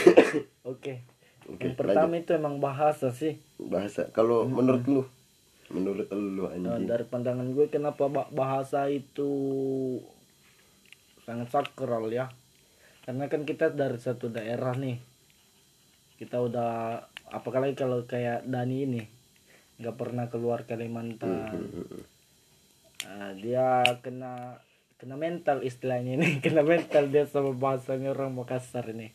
Oke. 0.63 1.03
Oke, 1.45 1.59
Yang 1.61 1.75
pertama 1.75 2.15
itu 2.15 2.31
emang 2.31 2.57
bahasa 2.57 3.11
sih. 3.11 3.35
bahasa 3.57 4.07
kalau 4.09 4.43
menurut 4.45 4.83
lu 4.85 5.03
menurut 5.67 6.07
lu 6.07 6.45
Nah, 6.45 6.51
anjing 6.53 6.83
dari 6.85 7.03
pandangan 7.03 7.47
gue 7.49 7.67
kenapa 7.67 8.07
ba- 8.07 8.27
bahasa 8.29 8.87
itu 8.87 9.27
sangat 11.21 11.47
sakral 11.49 12.07
ya. 12.07 12.31
Karena 13.01 13.27
kan 13.27 13.43
kita 13.43 13.67
dari 13.69 13.97
satu 13.97 14.27
daerah 14.27 14.71
nih. 14.73 14.99
Kita 16.21 16.37
udah 16.37 17.01
apalagi 17.33 17.73
kalau 17.73 18.05
kayak 18.05 18.45
Dani 18.45 18.77
ini 18.85 19.03
nggak 19.81 19.97
pernah 19.97 20.29
keluar 20.29 20.69
Kalimantan. 20.69 21.49
Nah, 23.09 23.33
dia 23.33 23.81
kena 24.05 24.61
kena 25.01 25.17
mental 25.17 25.65
istilahnya 25.65 26.21
ini 26.21 26.37
kena 26.45 26.61
mental 26.61 27.09
dia 27.09 27.25
sama 27.25 27.57
bahasanya 27.57 28.13
orang 28.13 28.37
Makassar 28.37 28.85
ini. 28.93 29.09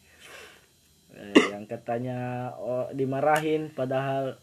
Eh, 1.15 1.55
yang 1.55 1.71
katanya 1.71 2.51
oh, 2.59 2.91
dimarahin 2.91 3.71
padahal 3.71 4.35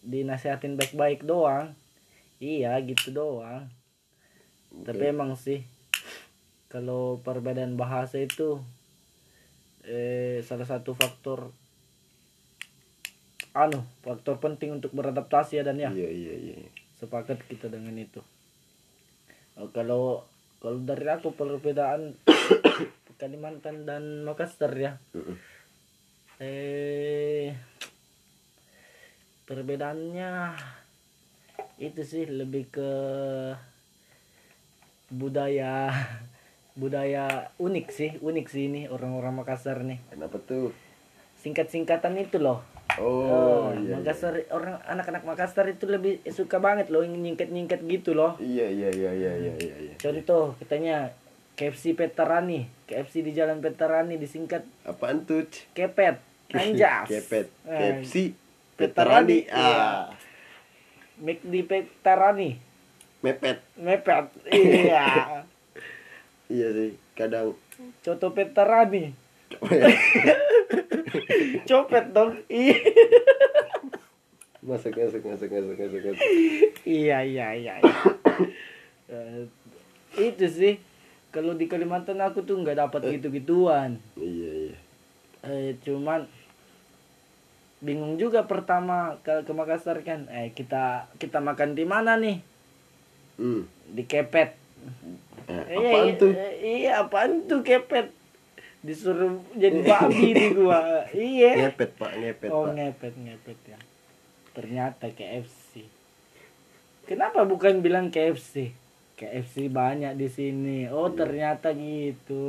dinasihatin 0.00 0.80
baik-baik 0.80 1.28
doang. 1.28 1.76
Iya 2.40 2.80
gitu 2.80 3.12
doang. 3.12 3.68
Tapi 4.72 5.12
emang 5.12 5.36
sih 5.36 5.60
kalau 6.72 7.20
perbedaan 7.20 7.76
bahasa 7.76 8.16
itu 8.16 8.64
eh, 9.84 10.40
salah 10.40 10.64
satu 10.64 10.96
faktor 10.96 11.52
anu 13.50 13.82
faktor 14.06 14.38
penting 14.38 14.78
untuk 14.78 14.94
beradaptasi 14.94 15.58
ya 15.58 15.62
dan 15.66 15.78
ya? 15.82 15.90
Iya 15.90 16.10
iya 16.10 16.34
iya. 16.38 16.54
Sepakat 17.02 17.42
kita 17.50 17.66
dengan 17.66 17.96
itu. 17.98 18.22
Oh, 19.58 19.68
kalau 19.74 20.22
kalau 20.62 20.78
dari 20.86 21.08
aku 21.10 21.34
perbedaan 21.34 22.14
Kalimantan 23.20 23.84
dan 23.84 24.24
Makassar 24.24 24.72
ya? 24.72 24.96
Mm-mm. 25.12 25.36
eh 26.40 27.52
perbedaannya 29.44 30.56
itu 31.76 32.00
sih 32.00 32.24
lebih 32.24 32.72
ke 32.72 32.90
budaya 35.12 35.92
budaya 36.80 37.52
unik 37.60 37.86
sih 37.92 38.10
unik 38.24 38.46
sih 38.48 38.72
ini 38.72 38.82
orang-orang 38.88 39.42
Makassar 39.42 39.82
nih. 39.84 40.00
Kenapa 40.08 40.38
tuh? 40.40 40.72
Singkat-singkatan 41.44 42.16
itu 42.20 42.40
loh 42.40 42.69
oh 42.98 43.22
Oh, 43.30 43.66
iya, 43.70 43.86
iya 43.86 43.94
Makassar 43.96 44.34
orang 44.48 44.80
anak-anak 44.82 45.22
Makassar 45.22 45.66
itu 45.66 45.84
lebih 45.84 46.18
suka 46.26 46.58
banget 46.58 46.88
loh 46.88 47.02
nyingkat-nyingkat 47.02 47.84
gitu 47.84 48.12
loh. 48.12 48.34
iya 48.38 48.66
iya 48.66 48.88
iya 48.88 49.10
iya 49.12 49.32
iya 49.36 49.54
iya 49.54 49.76
iya 49.78 49.94
Contoh 49.96 50.58
katanya 50.58 51.14
KFC 51.54 51.92
Petarani, 51.92 52.64
KFC 52.88 53.20
di 53.20 53.30
Jalan 53.30 53.60
Petarani 53.60 54.16
disingkat 54.16 54.64
apaan 54.82 55.22
tuh? 55.22 55.44
Kepet, 55.70 56.16
Anjas. 56.56 57.04
kepet 57.06 57.52
Eh, 57.62 58.00
KFC 58.00 58.32
Petarani, 58.74 59.44
Petarani 59.44 59.52
ah 59.52 60.08
McD 61.20 61.54
Petarani, 61.62 62.56
mepet 63.20 63.60
mepet. 63.76 64.24
Iya. 64.50 65.44
iya 66.48 66.68
sih 66.72 66.90
kadang 67.12 67.52
Coto 68.00 68.32
Petarani. 68.32 69.12
Copet 71.68 72.04
dong. 72.14 72.36
Iya. 72.46 72.76
masuk 74.60 74.92
masuk 74.92 75.24
masuk 75.24 75.48
masuk 75.48 75.72
masuk 75.80 76.00
masuk 76.04 76.26
iya 76.84 77.24
iya 77.24 77.56
iya. 77.56 77.74
iya. 77.80 77.96
Eh, 79.10 79.42
itu 80.20 80.46
sih 80.46 80.74
kalau 81.32 81.56
di 81.56 81.64
Kalimantan 81.66 82.20
aku 82.20 82.44
tuh 82.44 82.60
nggak 82.60 82.76
dapat 82.78 83.00
gitu-gituan. 83.18 83.98
iya 84.20 84.50
iya 84.70 84.76
Eh, 85.40 85.72
cuman 85.80 86.28
bingung 87.80 88.20
juga 88.20 88.44
pertama 88.44 89.16
kalau 89.24 89.40
ke 89.40 89.52
Makassar 89.56 90.04
kan 90.04 90.28
eh 90.28 90.52
kita 90.52 91.08
kita 91.16 91.40
makan 91.40 91.72
di 91.72 91.88
mana 91.88 92.20
nih 92.20 92.44
hmm. 93.40 93.64
di 93.96 94.04
kepet 94.04 94.52
eh, 95.48 95.64
Iya, 95.64 95.80
apaan 95.80 96.04
iya, 96.04 96.20
tuh 96.20 96.32
eh, 96.36 96.54
iya 96.60 96.90
apaan 97.00 97.30
tuh 97.48 97.64
kepet 97.64 98.12
disuruh 98.80 99.44
jadi 99.52 99.84
babi 99.84 100.32
di 100.32 100.46
gua. 100.56 101.04
Iya. 101.12 101.68
Ngepet 101.68 101.90
pak 102.00 102.12
ngepet 102.16 102.48
oh 102.48 102.64
pak. 102.68 102.72
ngepet 102.80 103.14
ngepet 103.16 103.58
ya. 103.68 103.78
Ternyata 104.56 105.12
KFC 105.12 105.84
kenapa 107.04 107.42
bukan 107.42 107.82
bilang 107.84 108.08
KFC 108.08 108.72
KFC 109.20 109.68
banyak 109.68 110.16
di 110.16 110.28
sini. 110.32 110.78
Oh 110.88 111.12
Iya. 111.12 111.16
ternyata 111.20 111.76
gitu. 111.76 112.48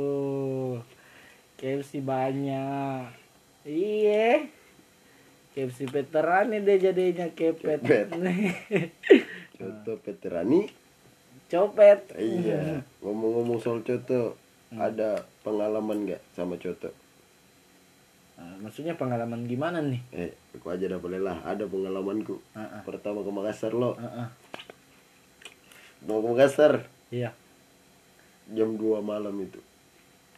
KFC 1.60 2.00
banyak. 2.00 3.12
Iya. 3.68 4.48
KFC 5.52 5.84
veteran 5.84 6.48
deh 6.48 6.78
jadinya 6.80 7.28
kepet. 7.28 7.84
Kepet. 7.84 8.08
contoh 9.60 9.96
Petarani 10.00 10.64
copet. 11.52 12.00
Iya. 12.16 12.80
Ngomong-ngomong 13.04 13.60
soal 13.60 13.84
coto 13.84 14.40
ada 14.72 15.28
pengalaman 15.42 16.06
nggak 16.08 16.22
sama 16.34 16.56
coto? 16.58 16.90
Ah, 18.38 18.56
maksudnya 18.58 18.96
pengalaman 18.96 19.44
gimana 19.44 19.84
nih? 19.84 20.02
Eh 20.10 20.32
aku 20.56 20.72
aja 20.72 20.88
dah 20.88 20.98
boleh 20.98 21.20
lah. 21.20 21.42
Ada 21.44 21.68
pengalamanku. 21.68 22.40
Ah, 22.56 22.80
ah, 22.80 22.82
pertama 22.82 23.20
ke 23.22 23.30
Makassar 23.30 23.76
lo. 23.76 23.94
Ah, 24.00 24.26
ah. 24.26 24.28
mau 26.08 26.18
ke 26.24 26.28
Makassar? 26.32 26.88
Iya. 27.12 27.36
Jam 28.50 28.74
2 28.74 28.98
malam 29.04 29.34
itu. 29.38 29.60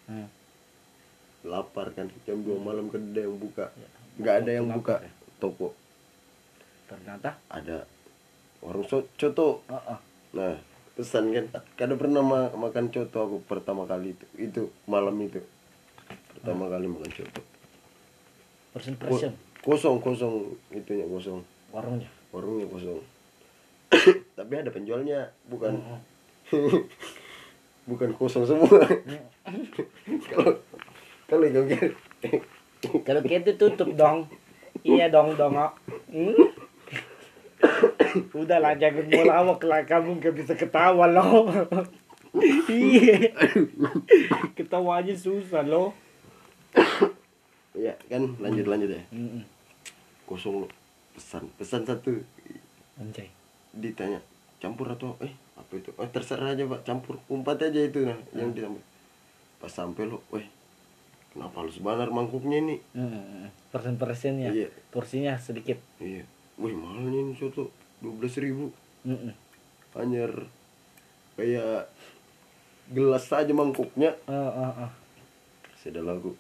Hmm. 0.05 0.29
lapar 1.45 1.93
kan? 1.93 2.09
Jam 2.25 2.41
2 2.41 2.57
malam 2.61 2.89
kan 2.89 3.01
ada 3.01 3.21
yang 3.25 3.37
buka. 3.37 3.69
Ya, 3.77 3.89
nggak 4.21 4.35
ada 4.45 4.51
yang 4.53 4.69
buka 4.69 5.01
ya. 5.01 5.13
toko. 5.41 5.77
Ternyata? 6.89 7.37
Ada. 7.53 7.85
Warung 8.65 8.89
so- 8.89 9.09
coto. 9.17 9.61
Heeh. 9.69 9.99
nah 10.35 10.57
pesan 10.95 11.31
kan. 11.31 11.45
Kada 11.75 11.95
pernah 11.99 12.23
ma- 12.23 12.55
makan 12.55 12.91
coto 12.91 13.19
aku 13.19 13.37
pertama 13.45 13.85
kali 13.85 14.15
itu. 14.15 14.27
Itu 14.39 14.63
malam 14.87 15.19
itu. 15.21 15.43
Pertama 16.35 16.71
kali 16.71 16.87
makan 16.87 17.11
coto. 17.11 17.41
First 18.75 18.87
Ko- 18.87 18.93
impression 18.95 19.33
kosong 19.65 19.97
kosong 20.05 20.61
itunya 20.71 21.09
kosong. 21.09 21.41
Warungnya. 21.73 22.09
warungnya 22.31 22.69
kosong. 22.69 23.01
Tapi 24.39 24.53
ada 24.61 24.69
penjualnya 24.69 25.33
bukan. 25.49 25.81
Bukan 27.85 28.17
kosong 28.17 28.49
semua. 28.49 28.81
Kalau 30.33 30.57
kalau 31.29 31.45
Kalau 33.05 33.21
gitu 33.21 33.51
tutup 33.61 33.93
dong. 33.93 34.25
Iya 34.81 35.13
dong 35.13 35.37
dong. 35.37 35.53
ah. 35.57 35.73
Hmm? 38.15 38.31
Udahlah 38.47 38.79
jangan 38.79 39.05
mau 39.11 39.25
lawak 39.27 39.61
lah 39.67 39.83
kamu 39.83 40.23
gak 40.23 40.35
bisa 40.35 40.55
ketawa 40.55 41.11
loh. 41.11 41.51
Iya. 42.67 43.31
Ketawanya 44.55 45.15
susah 45.15 45.63
loh. 45.63 45.91
ya 47.75 47.91
kan 48.07 48.23
lanjut 48.39 48.67
lanjut 48.67 48.91
ya 48.91 49.03
Mm-mm. 49.11 49.43
kosong 50.27 50.63
lo 50.63 50.69
pesan 51.11 51.51
pesan 51.59 51.83
satu 51.83 52.23
Anjay. 52.99 53.27
ditanya 53.75 54.23
campur 54.59 54.87
atau 54.95 55.19
eh 55.19 55.35
apa 55.55 55.73
itu 55.75 55.91
oh 55.99 56.07
terserah 56.07 56.55
aja 56.55 56.67
pak 56.67 56.87
campur 56.87 57.19
umpat 57.27 57.67
aja 57.67 57.83
itu 57.83 58.07
nah 58.07 58.15
yang 58.31 58.55
dicampur 58.55 58.79
pas 59.59 59.71
sampai 59.71 60.07
lo 60.07 60.23
weh 60.31 60.47
kenapa 61.35 61.67
harus 61.67 61.83
banar 61.83 62.15
mangkuknya 62.15 62.63
ini 62.63 62.77
Mm-mm. 62.95 63.51
Persen 63.75 63.99
persennya. 63.99 64.55
Iya. 64.55 64.71
Porsinya 64.95 65.35
sedikit. 65.35 65.83
iya 65.99 66.23
wih 66.55 66.75
mahalnya 66.79 67.27
ini 67.27 67.35
soto 67.35 67.75
dua 68.05 68.15
belas 68.21 68.37
ribu. 68.37 68.69
Mm-mm. 69.09 69.33
hanya 69.97 70.29
kayak 71.41 71.89
gelas 72.93 73.25
saja 73.25 73.53
mangkuknya. 73.57 74.13
Oh, 74.29 74.53
oh, 74.53 74.73
oh. 74.85 74.93
sudah 75.81 76.05
lagu. 76.05 76.37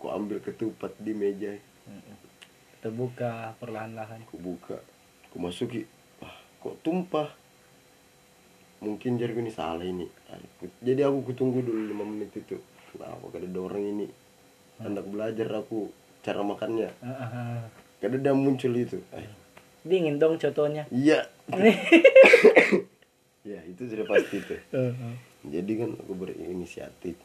Ku 0.00 0.08
ambil 0.08 0.40
ketupat 0.40 0.96
di 0.96 1.12
meja. 1.12 1.52
Mm-mm. 1.84 2.16
Kita 2.80 2.88
buka 2.88 3.52
perlahan-lahan. 3.60 4.24
ku 4.24 4.40
buka. 4.40 4.80
Ku 5.28 5.36
masuki. 5.36 5.84
Ah 6.24 6.32
kok 6.64 6.80
tumpah? 6.80 7.28
Mungkin 8.80 9.20
jargon 9.20 9.44
ini 9.44 9.52
salah 9.52 9.84
ini. 9.84 10.08
Jadi 10.80 11.00
aku 11.04 11.28
kutunggu 11.32 11.60
dulu 11.60 11.84
lima 11.84 12.04
menit 12.08 12.32
itu. 12.32 12.56
Kenapa 12.92 13.28
kada 13.28 13.44
ada 13.44 13.60
orang 13.60 13.84
ini? 13.84 14.06
Hendak 14.80 15.04
belajar 15.04 15.48
aku 15.52 15.92
cara 16.24 16.40
makannya. 16.40 16.88
Ah, 17.04 17.12
ah, 17.12 17.30
ah. 17.36 17.60
kada 18.00 18.16
ada 18.16 18.32
muncul 18.32 18.72
itu. 18.72 18.96
Eh, 19.12 19.28
Dingin 19.80 20.16
dong 20.16 20.36
contohnya. 20.36 20.84
iya 20.90 21.24
ya 23.42 23.60
itu 23.64 23.82
sudah 23.84 24.04
pasti 24.04 24.36
tuh 24.40 24.60
Uh, 24.70 24.92
uh. 24.92 25.14
jadi 25.42 25.72
kan 25.78 25.90
aku 25.96 26.12
berinisiatif 26.14 27.16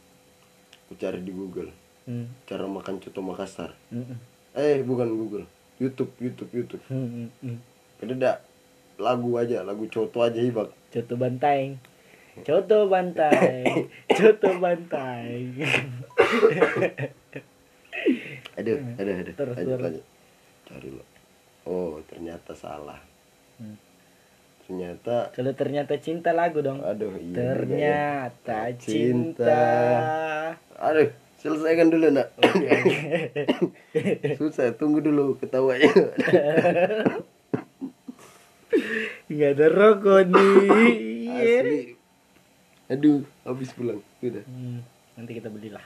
aku 0.85 0.93
cari 0.95 1.19
di 1.19 1.31
Google 1.31 1.71
Hmm. 2.05 2.29
cara 2.45 2.63
makan 2.63 3.01
coto 3.01 3.17
Makassar 3.17 3.73
Mm-mm. 3.89 4.13
eh 4.53 4.77
bukan 4.79 5.09
Google 5.09 5.49
YouTube 5.75 6.13
YouTube 6.21 6.53
YouTube 6.53 6.83
Hmm, 6.85 7.09
hmm, 7.25 7.29
hmm. 7.41 7.57
kada 7.97 8.13
ada 8.13 8.31
lagu 8.95 9.33
aja 9.35 9.65
lagu 9.65 9.89
coto 9.89 10.21
aja 10.21 10.37
hibak 10.37 10.69
Coto 10.87 11.17
bantai. 11.17 11.75
Coto 12.39 12.87
bantai. 12.87 13.67
Coto 14.07 14.49
bantai. 14.55 15.49
Aduh, 18.55 18.77
aduh, 18.95 19.15
aduh. 19.17 19.35
Terus, 19.35 19.55
lanjut, 19.57 19.67
terus. 19.67 19.83
lanjut. 19.83 20.05
Cari 20.65 20.89
lo. 20.89 21.03
Oh, 21.65 21.97
ternyata 22.05 22.53
salah. 22.53 23.01
Hmm. 23.57 23.77
Ternyata, 24.65 25.29
Kalau 25.33 25.53
ternyata 25.53 25.93
cinta 26.01 26.33
lagu 26.33 26.61
dong. 26.61 26.81
aduh, 26.81 27.13
iya. 27.21 27.29
ya. 27.29 27.37
ternyata 27.37 28.59
Cinta. 28.81 29.45
cinta. 29.45 29.61
Aduh, 30.81 31.09
selesaikan 31.37 31.93
dulu 31.93 32.09
nak. 32.09 32.33
Susah, 34.41 34.73
tunggu 34.73 35.05
dulu 35.05 35.37
ketawanya. 35.37 35.89
Nggak 39.29 39.51
ada 39.57 39.67
rokok 39.69 40.21
nih. 40.33 41.29
Asli. 41.29 41.79
Aduh, 42.89 43.25
habis 43.45 43.69
pulang. 43.73 44.01
Sudah. 44.21 44.45
Hmm, 44.45 44.81
nanti 45.17 45.31
kita 45.37 45.49
belilah. 45.49 45.81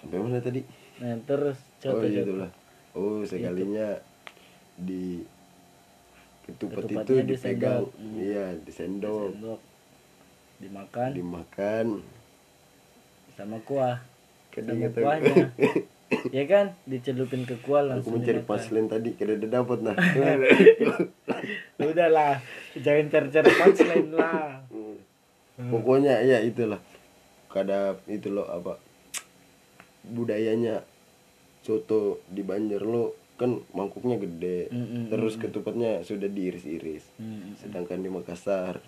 Sampai 0.00 0.16
mana 0.16 0.40
tadi? 0.40 0.64
Nah, 1.00 1.16
terus 1.24 1.56
oh, 1.60 1.96
coto 1.96 2.04
iya 2.08 2.24
coto. 2.24 2.59
Oh, 2.92 3.22
sekalinya 3.22 3.98
di 4.74 5.22
ketupat 6.42 6.84
itu 6.84 7.12
dipegang. 7.22 7.86
disendok. 7.86 7.86
Hmm. 7.94 8.16
Iya, 8.16 8.44
disendok, 8.60 9.30
Sendok. 9.32 9.60
Dimakan 10.58 11.10
dimakan. 11.12 11.86
sama 13.32 13.56
kuah. 13.62 13.96
Kadang 14.50 14.76
Sama 14.76 14.86
kata- 14.86 15.00
kuahnya. 15.00 15.34
ya 16.36 16.44
kan? 16.44 16.66
Dicelupin 16.84 17.46
ke 17.46 17.54
kuah 17.58 17.80
Aku 17.80 17.88
langsung 17.88 18.12
mencari 18.16 18.36
dimakan. 18.36 18.48
punchline 18.50 18.88
tadi, 18.88 19.10
kada 19.14 19.32
ada 19.34 19.48
dapat 19.48 19.78
nah. 19.80 19.96
Udahlah, 21.80 22.34
jangan 22.76 23.06
cari-cari 23.08 23.50
punchline 23.50 24.10
lah. 24.12 24.60
Pokoknya 25.56 26.20
ya 26.20 26.38
itulah. 26.40 26.82
Kada 27.46 27.96
itu 28.06 28.28
loh 28.28 28.44
apa 28.44 28.78
budayanya 30.02 30.82
soto 31.60 32.00
di 32.26 32.40
Banjar 32.40 32.82
lo 32.82 33.04
kan 33.34 33.56
mangkuknya 33.70 34.16
gede, 34.16 34.68
Mm, 34.68 34.76
mm, 34.76 35.04
terus 35.08 35.34
ketupatnya 35.34 36.00
sudah 36.00 36.26
diiris-iris. 36.26 37.08
Hmm. 37.16 37.56
Sedangkan 37.56 37.98
di 37.98 38.08
Makassar, 38.08 38.84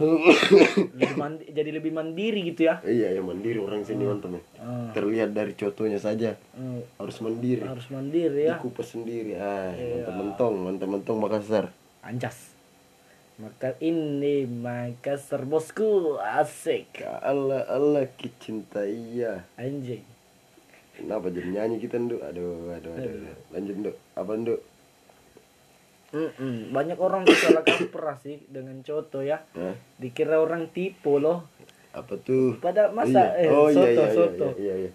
Lebih 0.00 1.12
mandi- 1.14 1.48
jadi 1.50 1.70
lebih 1.70 1.88
mandiri 1.90 2.40
gitu 2.46 2.64
ya. 2.64 2.80
iya 2.82 3.12
ya 3.12 3.20
mandiri 3.20 3.56
orang 3.56 3.80
sini 3.82 4.00
mantap 4.02 4.32
ya. 4.32 4.42
Ah, 4.58 4.88
Terlihat 4.90 5.30
dari 5.30 5.52
contohnya 5.52 5.96
saja 5.96 6.36
eh, 6.36 6.80
harus 6.94 7.16
mandiri. 7.18 7.60
harus 7.62 7.84
mandiri 7.86 8.40
ya. 8.42 8.56
Dikupas 8.56 8.88
sendiri, 8.90 9.36
ah 9.36 9.68
Iya. 9.70 10.00
mantap 10.00 10.14
mentong, 10.16 10.54
mantap 10.58 10.88
mentong 10.90 11.18
Makassar. 11.18 11.64
Anjas. 12.00 12.56
Maka 13.36 13.76
ini 13.78 14.44
Makassar 14.44 15.44
bosku 15.44 16.16
asik 16.18 16.92
Ya 16.98 17.16
Allah 17.18 17.64
Allah 17.66 18.08
kicinta 18.10 18.80
iya. 18.82 19.44
anjing. 19.54 20.04
Kenapa 21.00 21.32
jadi 21.32 21.48
nyanyi 21.48 21.76
kita 21.80 21.96
nduk? 21.96 22.20
Aduh, 22.20 22.76
aduh, 22.76 22.92
aduh. 22.92 23.08
aduh. 23.08 23.36
Lanjut 23.56 23.76
nduk. 23.80 23.96
Apa 24.12 24.32
nduk? 24.36 24.60
Mm-mm. 26.10 26.74
Banyak 26.74 26.98
orang 26.98 27.22
tuh 27.22 27.38
salah 27.38 27.62
kaprah 27.62 28.18
sih 28.18 28.42
dengan 28.50 28.82
coto 28.82 29.22
ya. 29.22 29.40
Hah? 29.56 29.74
Dikira 29.96 30.42
orang 30.42 30.68
tipu 30.74 31.22
loh. 31.22 31.46
Apa 31.94 32.18
tuh? 32.20 32.58
Pada 32.58 32.90
masa 32.90 33.34
Iya. 33.38 33.46
eh, 33.46 33.50
oh, 33.50 33.70
soto 33.70 33.86
iya, 33.86 33.90
iya, 33.94 34.14
soto. 34.14 34.46
Iya, 34.54 34.58
iya, 34.58 34.74
iya. 34.86 34.90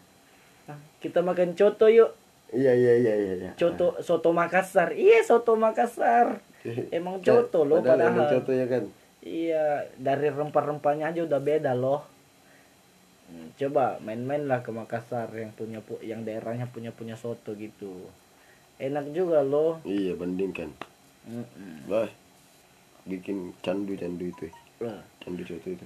Nah, 0.69 0.77
kita 0.99 1.19
makan 1.23 1.55
coto 1.55 1.87
yuk. 1.87 2.11
Iya, 2.51 2.71
iya, 2.75 2.93
iya, 2.99 3.13
iya, 3.15 3.33
iya. 3.41 3.51
Coto 3.57 3.97
soto 4.03 4.29
Makassar. 4.35 4.93
Iya 4.93 5.23
soto 5.23 5.57
Makassar. 5.57 6.39
Emang 6.95 7.23
coto 7.23 7.63
loh 7.63 7.79
padahal. 7.81 8.11
emang 8.11 8.27
padahal. 8.27 8.33
coto 8.43 8.51
ya 8.53 8.65
kan. 8.69 8.83
Iya, 9.25 9.65
dari 9.97 10.29
rempah-rempahnya 10.29 11.09
aja 11.09 11.25
udah 11.25 11.41
beda 11.41 11.73
loh. 11.73 12.05
Hmm, 13.25 13.49
Coba 13.57 13.97
main-main 14.05 14.45
lah 14.45 14.61
ke 14.61 14.69
Makassar 14.69 15.33
yang 15.33 15.49
punya 15.57 15.81
pu- 15.81 16.01
yang 16.05 16.21
daerahnya 16.21 16.69
punya 16.69 16.93
punya 16.93 17.17
soto 17.17 17.57
gitu. 17.57 18.05
Enak 18.77 19.09
juga 19.15 19.41
loh. 19.41 19.81
Iya, 19.81 20.13
bandingkan. 20.13 20.69
Mm-mm. 21.25 21.89
Bah. 21.89 22.11
Bikin 23.05 23.53
candu-candu 23.61 24.29
itu. 24.29 24.49
Lah, 24.81 25.01
Candu 25.21 25.45
coto 25.45 25.67
itu. 25.69 25.85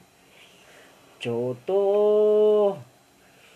Coto. 1.19 1.83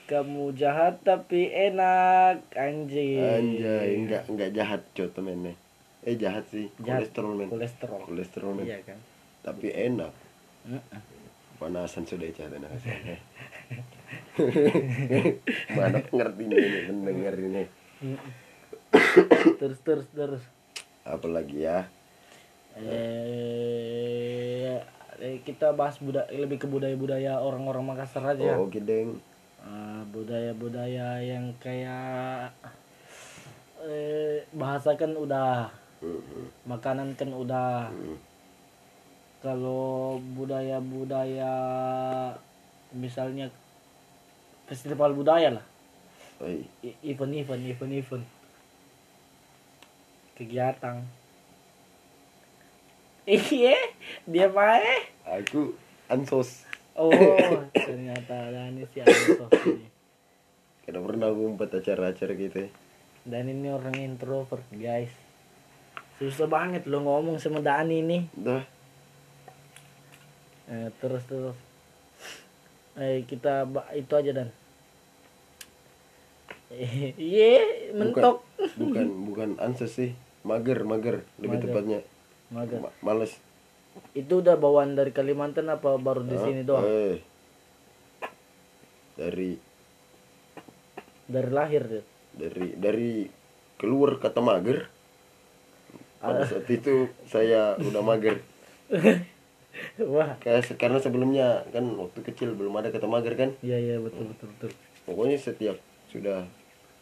Kamu 0.03 0.51
jahat 0.51 0.99
tapi 1.07 1.47
enak, 1.47 2.43
anjing. 2.59 3.23
Anjay, 3.23 4.03
enggak 4.03 4.23
enggak 4.27 4.51
jahat 4.51 4.81
coto 4.91 5.23
men. 5.23 5.55
Eh 6.03 6.19
jahat 6.19 6.43
sih. 6.51 6.67
Jahat. 6.83 7.07
Kolesterol 7.07 7.33
men. 7.39 7.47
Kolesterol. 7.47 8.01
Kolesterol 8.03 8.51
men. 8.51 8.67
Iya 8.67 8.79
kan. 8.83 8.99
Tapi 9.47 9.67
enak. 9.71 10.11
Mm-mm. 10.67 11.01
Panasan 11.55 12.03
sudah 12.03 12.27
jahat 12.35 12.51
enak. 12.59 12.71
Mana 15.77 16.01
ngertinya 16.01 16.57
ini 16.57 16.79
mendengar 16.89 17.35
ini. 17.37 17.63
Terus 19.61 19.79
terus 19.85 20.07
terus. 20.13 20.43
Apalagi 21.05 21.67
ya? 21.67 21.85
Eh, 22.73 24.01
eh, 25.21 25.37
kita 25.45 25.77
bahas 25.77 26.01
budaya 26.01 26.25
lebih 26.33 26.57
ke 26.57 26.65
budaya-budaya 26.65 27.37
orang-orang 27.37 27.85
Makassar 27.93 28.25
aja. 28.33 28.57
Oh, 28.57 28.65
oke 28.65 28.81
deng. 28.81 29.21
Eh, 29.63 30.01
budaya-budaya 30.09 31.21
yang 31.21 31.53
kayak 31.61 32.49
eh, 33.83 34.47
bahasa 34.55 34.95
kan 34.97 35.13
udah, 35.13 35.69
Mhm. 36.01 36.65
makanan 36.65 37.13
kan 37.19 37.29
udah. 37.29 37.91
Mhm. 37.93 38.17
Kalau 39.43 40.17
budaya-budaya 40.33 41.53
misalnya 42.93 43.49
festival 44.65 45.11
budaya 45.11 45.49
lah, 45.59 45.65
event-event, 47.01 47.61
event-event. 47.67 48.25
kegiatan 50.33 51.01
iya 53.29 53.77
dia 54.25 54.49
pae 54.49 55.13
Aku 55.23 55.77
ansos. 56.09 56.65
oh 56.97 57.13
ternyata 57.73 58.49
Dani 58.49 58.83
si 58.89 58.99
Anto 58.99 59.45
ini 59.69 59.87
Karena 60.83 60.99
pernah 60.99 61.27
aku 61.31 61.55
empat 61.55 61.79
acara-acara 61.79 62.33
gitu 62.35 62.57
ya. 62.59 62.69
dan 63.23 63.47
ini 63.47 63.71
orang 63.71 63.95
introvert 63.95 64.65
guys 64.73 65.13
susah 66.17 66.49
banget 66.49 66.83
lo 66.85 66.99
ngomong 66.99 67.37
sama 67.37 67.61
Dani 67.61 68.03
nih 68.03 68.23
Dah. 68.35 68.63
Eh, 70.63 70.89
terus 70.97 71.23
terus 71.23 71.55
eh 72.95 73.25
kita 73.25 73.65
itu 73.91 74.13
aja 74.13 74.31
dan 74.33 74.49
iya 77.19 77.61
mentok 77.91 78.41
Bukan, 78.73 79.27
bukan 79.27 79.49
ansos 79.59 79.93
sih. 79.93 80.15
Mager, 80.41 80.81
mager. 80.83 81.21
Lebih 81.37 81.57
Mager. 81.57 81.67
tepatnya. 81.67 81.99
Mager. 82.49 82.79
Ma- 82.79 82.95
males. 83.01 83.37
itu 84.11 84.41
udah 84.41 84.57
bawaan 84.57 84.97
dari 84.97 85.13
Kalimantan 85.13 85.69
apa 85.69 86.01
baru 86.01 86.25
di 86.25 86.33
sini 86.33 86.65
doang 86.65 86.81
Eh. 86.81 87.21
Dari 89.13 89.53
dari 91.23 91.49
lahir 91.49 91.83
Dit? 91.85 92.05
dari 92.33 92.73
dari 92.73 93.11
keluar 93.77 94.17
kata 94.17 94.41
mager. 94.41 94.89
Ah. 96.17 96.33
Pada 96.33 96.49
saat 96.49 96.65
itu 96.67 97.05
saya 97.23 97.77
udah 97.77 98.01
mager. 98.01 98.41
wah 100.05 100.37
Kayak 100.37 100.75
karena 100.75 100.97
sebelumnya 100.97 101.45
kan 101.69 101.85
waktu 101.93 102.19
kecil 102.23 102.53
belum 102.53 102.73
ada 102.73 102.89
kata 102.89 103.05
mager 103.05 103.33
kan. 103.33 103.49
iya 103.59 103.75
iya 103.75 103.97
betul 103.97 104.27
betul 104.27 104.49
betul 104.51 104.71
Pokoknya 105.03 105.35
setiap 105.35 105.77
sudah 106.07 106.45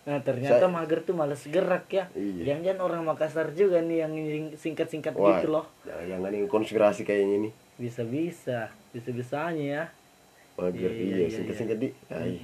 nah 0.01 0.17
ternyata 0.17 0.57
Saya- 0.59 0.73
mager 0.73 0.99
tuh 1.01 1.13
males 1.13 1.45
gerak 1.45 1.85
ya 1.87 2.09
Iya. 2.11 2.41
jangan-jangan 2.47 2.81
orang 2.81 3.01
Makassar 3.05 3.47
juga 3.51 3.77
nih 3.79 4.01
yang 4.01 4.13
singkat-singkat 4.51 5.13
wah, 5.13 5.37
gitu 5.37 5.51
loh 5.51 5.69
jangan 5.83 6.05
jangan 6.09 6.31
yang 6.33 6.47
konspirasi 6.47 7.01
kayaknya 7.03 7.37
nih. 7.45 7.53
bisa-bisa 7.77 8.59
bisa-bisanya 8.89 9.65
ya 9.65 9.83
Mager 10.53 10.89
Iya, 10.89 10.91
iya, 10.91 11.15
iya, 11.19 11.27
singkat-singkat 11.31 11.77
di. 11.77 11.89
Ay. 12.07 12.43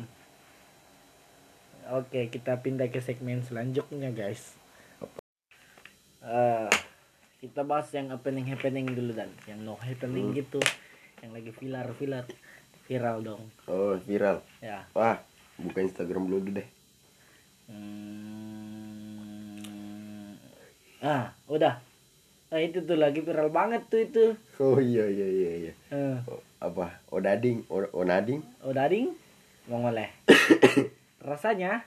Oke, 1.90 2.28
kita 2.28 2.56
pindah 2.58 2.88
ke 2.88 2.98
segmen 2.98 3.40
selanjutnya, 3.40 4.10
guys. 4.10 4.56
Eh, 6.20 6.68
kita 7.48 7.64
bahas 7.64 7.88
yang 7.92 8.10
happening 8.10 8.46
happening 8.46 8.86
dulu 8.86 9.12
dan 9.12 9.32
yang 9.46 9.60
no 9.62 9.76
happening 9.78 10.34
gitu, 10.34 10.60
yang 11.20 11.32
lagi 11.32 11.52
viral 11.52 11.88
viral 11.94 12.26
viral 12.84 13.18
dong, 13.22 13.44
Oh, 13.66 13.96
viral. 14.00 14.40
ya. 14.60 14.84
Wah, 14.92 15.20
buka 15.56 15.80
Instagram 15.82 16.24
dulu 16.26 16.52
deh. 16.54 16.68
Hmm, 18.98 20.32
ah, 21.02 21.32
udah. 21.48 21.80
Nah 22.48 22.60
itu 22.60 22.80
tuh 22.82 22.96
lagi 22.96 23.20
viral 23.20 23.50
banget 23.50 23.84
tuh 23.88 24.00
itu. 24.02 24.26
Oh 24.58 24.80
iya 24.80 25.04
iya 25.04 25.28
iya 25.28 25.52
iya. 25.58 25.74
Oh, 26.24 26.40
apa? 26.60 26.96
Odading, 27.10 27.68
O- 27.68 27.92
Onading? 27.94 28.40
oh 28.62 28.72
daring, 28.72 29.12
mau 29.68 29.84
ngoleh. 29.84 30.08
Rasanya, 31.28 31.84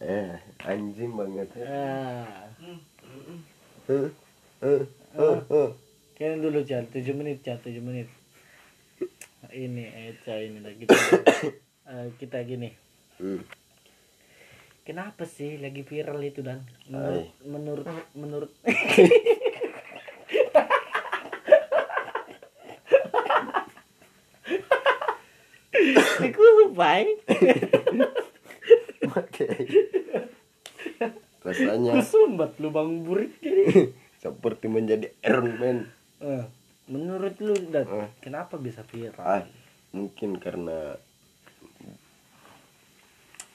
Eh, 0.00 0.32
anjing 0.64 1.12
banget. 1.12 1.46
ah, 1.60 2.48
Heh, 3.86 4.08
heh, 4.60 4.82
heh. 5.14 5.70
Kalian 6.20 6.44
dulu 6.44 6.60
Cal, 6.68 6.84
7 6.84 7.16
menit 7.16 7.40
Cal, 7.40 7.58
7 7.58 7.80
menit. 7.80 8.06
Ini 9.50 10.14
Eca 10.14 10.36
ini 10.36 10.60
lagi 10.62 10.84
kita, 10.90 11.16
eh, 11.88 12.12
kita 12.20 12.38
gini. 12.44 12.70
Hmm. 13.18 13.42
Kenapa 14.84 15.24
sih 15.24 15.56
lagi 15.58 15.80
viral 15.80 16.20
itu 16.22 16.44
dan? 16.44 16.62
Menurut 16.86 17.26
menurut 17.42 17.86
menurut 18.12 18.50
Aku 26.20 26.44
baik 26.76 27.16
Oke. 29.16 29.46
Rasanya. 31.40 31.96
Kusumbat 31.96 32.60
lubang 32.60 33.02
burik 33.02 33.40
gini 33.40 33.64
seperti 34.20 34.68
menjadi 34.68 35.08
Iron 35.24 35.56
Man. 35.56 35.78
Eh, 36.20 36.44
Menurut 36.90 37.38
lu 37.38 37.54
dan 37.70 37.86
Eh. 37.86 38.08
kenapa 38.18 38.58
bisa 38.58 38.82
viral? 38.82 39.22
Ah, 39.22 39.42
mungkin 39.94 40.36
karena 40.36 40.98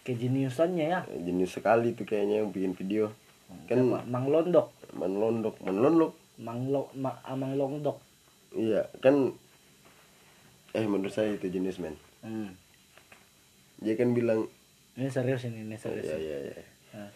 Kejeniusannya 0.06 0.86
ya 0.86 1.02
jenis 1.10 1.58
sekali 1.58 1.98
tuh 1.98 2.06
kayaknya 2.06 2.46
yang 2.46 2.54
bikin 2.54 2.78
video. 2.78 3.10
Kan 3.66 3.82
Siapa? 3.82 4.06
Mang 4.06 4.30
Londok 4.30 4.70
menlondok, 4.96 5.56
menlondok. 5.62 6.14
Mang 6.36 6.68
Lo, 6.68 6.92
Ma, 6.94 7.16
Amang 7.24 7.56
Longdok 7.56 7.96
Iya, 8.52 8.92
kan 9.00 9.32
eh 10.72 10.84
menurut 10.84 11.12
saya 11.12 11.32
itu 11.32 11.48
jenis 11.48 11.80
men. 11.80 11.96
hmm. 12.22 12.52
Dia 13.80 13.96
kan 13.96 14.12
bilang 14.12 14.48
Ini 14.96 15.08
serius 15.08 15.48
ini, 15.48 15.64
ini 15.64 15.76
serius. 15.76 16.04
Iya 16.06 16.16
iya 16.16 16.38
iya. 16.44 16.64
Nah. 16.94 17.12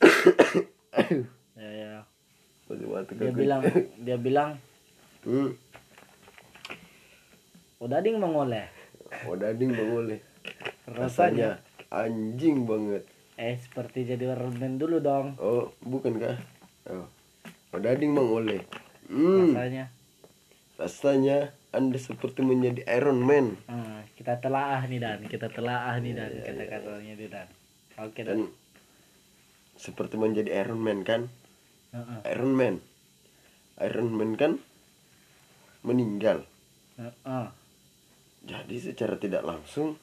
Dia 2.76 3.32
bilang, 3.32 3.62
dia 3.98 4.16
bilang, 4.16 4.50
Hmm. 5.24 5.56
udah 7.80 7.98
ding 8.00 8.16
mengoleh. 8.16 8.68
Odading 9.24 9.70
bang 9.72 9.90
oleh. 9.94 10.20
Rasanya, 10.84 11.62
anjing 11.88 12.66
banget. 12.66 13.06
eh 13.34 13.58
seperti 13.58 14.06
jadi 14.06 14.30
ramen 14.34 14.78
dulu 14.78 15.02
dong. 15.02 15.34
Oh, 15.42 15.74
bukan 15.82 16.22
kah? 16.22 16.38
Oh. 16.86 17.06
Odading 17.72 18.14
bang 18.14 18.30
oleh. 18.30 18.60
Hmm. 19.10 19.54
Rasanya, 19.54 19.84
Rasanya 20.74 21.38
Anda 21.70 21.98
seperti 21.98 22.42
menjadi 22.42 22.82
Iron 22.94 23.22
Man. 23.22 23.58
Hmm, 23.66 24.02
kita 24.14 24.38
telaah 24.38 24.82
nih 24.86 24.98
dan, 25.02 25.22
kita 25.26 25.50
telaah 25.50 25.94
nih 25.98 26.14
dan 26.14 26.30
kata-katanya 26.42 27.12
nih 27.14 27.28
dan. 27.30 27.46
Oke 27.98 28.20
dan. 28.22 28.34
Dan 28.34 28.40
seperti 29.74 30.14
menjadi 30.14 30.50
Iron 30.62 30.78
Man 30.82 31.02
kan? 31.02 31.30
Heeh. 31.94 32.18
Iron 32.28 32.52
Man. 32.52 32.76
Iron 33.78 34.10
Man 34.10 34.34
kan 34.34 34.58
meninggal. 35.80 36.42
Heeh. 36.96 37.46
Jadi 38.44 38.76
secara 38.76 39.14
tidak 39.14 39.40
langsung 39.40 39.96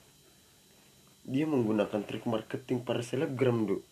dia 1.21 1.45
menggunakan 1.45 2.01
trik 2.01 2.25
marketing 2.25 2.82
para 2.82 2.99
selebgram, 2.99 3.67
Du. 3.67 3.84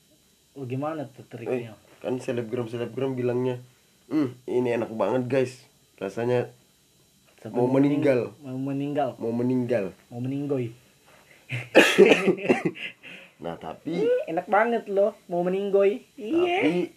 Oh, 0.55 0.65
gimana 0.65 1.05
tuh 1.07 1.21
Eh, 1.21 1.29
triknya? 1.29 1.77
kan 1.99 2.17
selebgram 2.17 2.65
selebgram 2.65 3.13
bilangnya, 3.13 3.61
"Hmm, 4.07 4.33
ini 4.45 4.73
enak 4.73 4.89
banget, 4.91 5.27
guys." 5.27 5.61
Rasanya 5.95 6.49
Sampai 7.37 7.55
mau 7.55 7.67
meninggal. 7.69 8.33
Mau 8.41 8.57
meninggal, 8.57 9.09
mau 9.15 9.31
meninggal. 9.31 9.91
mau 10.07 10.19
meninggoy. 10.19 10.71
Nah, 13.39 13.55
tapi 13.55 14.03
Ih, 14.03 14.19
enak 14.27 14.51
banget 14.51 14.83
loh, 14.91 15.15
mau 15.25 15.39
meninggoy. 15.41 16.03
Iya. 16.13 16.59
tapi 16.59 16.91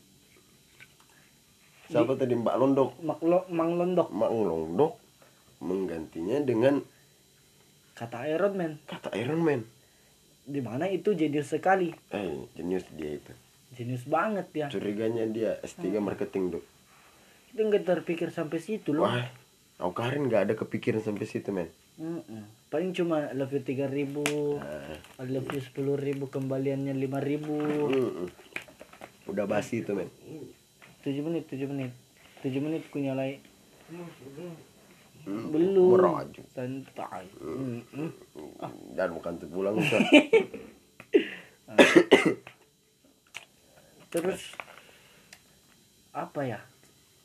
siapa 1.93 2.13
tadi 2.17 2.33
Mbak 2.33 2.57
Londok? 2.57 2.91
Maklo, 3.05 3.39
Mang 3.53 3.77
Londok 3.77 4.09
Mak 4.09 4.31
Londok 4.33 4.93
menggantinya 5.63 6.43
dengan 6.43 6.83
kata 7.95 8.27
Iron 8.27 8.55
Man. 8.59 8.73
kata 8.89 9.15
Iron 9.15 9.41
Man. 9.47 9.63
Di 10.43 10.59
mana 10.59 10.91
itu 10.91 11.15
jenius 11.15 11.55
sekali. 11.55 11.95
Eh, 12.11 12.51
jenius 12.59 12.83
dia 12.99 13.15
itu. 13.15 13.33
Jenius 13.79 14.05
banget 14.11 14.51
ya. 14.53 14.67
Curiganya 14.69 15.25
dia 15.31 15.57
S3 15.63 16.03
marketing, 16.03 16.59
Dok. 16.59 16.65
Itu 17.55 17.61
nggak 17.63 17.87
terpikir 17.87 18.35
sampai 18.35 18.59
situ 18.59 18.91
loh. 18.91 19.07
Wah, 19.07 19.23
aku 19.79 19.93
Karin 19.95 20.27
nggak 20.27 20.51
ada 20.51 20.55
kepikiran 20.59 21.01
sampai 21.01 21.31
situ, 21.31 21.55
men. 21.55 21.71
Mm-mm. 22.01 22.43
Paling 22.73 22.97
cuma 22.97 23.29
I 23.29 23.37
love 23.37 23.53
you 23.53 23.61
3000 23.61 23.85
Nah, 24.57 24.97
I 25.21 25.29
love 25.29 25.45
you 25.53 25.61
10.000 25.61 26.17
kembaliannya 26.33 26.97
5000 26.97 27.93
mm-mm. 27.93 28.29
Udah 29.29 29.45
basi 29.45 29.85
itu, 29.85 29.93
men. 29.95 30.09
7 31.03 31.19
menit 31.21 31.45
7 31.47 31.67
menit 31.67 31.93
7 32.41 32.59
menit 32.59 32.83
ku 32.89 32.99
nyalai 32.99 33.39
Hmm, 35.23 35.55
belum 35.55 36.19
santai 36.51 37.31
Mm-mm. 37.39 38.11
Dan 38.93 39.15
bukan 39.15 39.39
tuh 39.39 39.47
pulang 39.47 39.79
Ustaz. 39.79 40.03
terus 44.11 44.53
apa 46.11 46.41
ya 46.43 46.61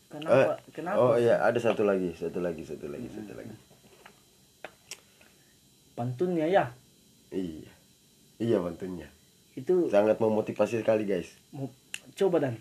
kenapa 0.08 0.62
kenapa 0.72 0.96
Oh 0.96 1.16
iya, 1.18 1.42
ada 1.42 1.58
satu 1.58 1.84
lagi, 1.84 2.14
satu 2.14 2.40
lagi, 2.40 2.64
satu 2.64 2.88
lagi, 2.88 3.10
satu 3.10 3.34
lagi. 3.34 3.56
pantunnya 5.92 6.46
ya 6.46 6.66
Iya. 7.28 7.68
Iya 8.38 8.58
bantunya. 8.62 9.10
itu 9.52 9.90
Sangat 9.90 10.22
memotivasi 10.22 10.80
sekali, 10.80 11.04
guys. 11.04 11.34
coba 12.14 12.38
dan 12.40 12.56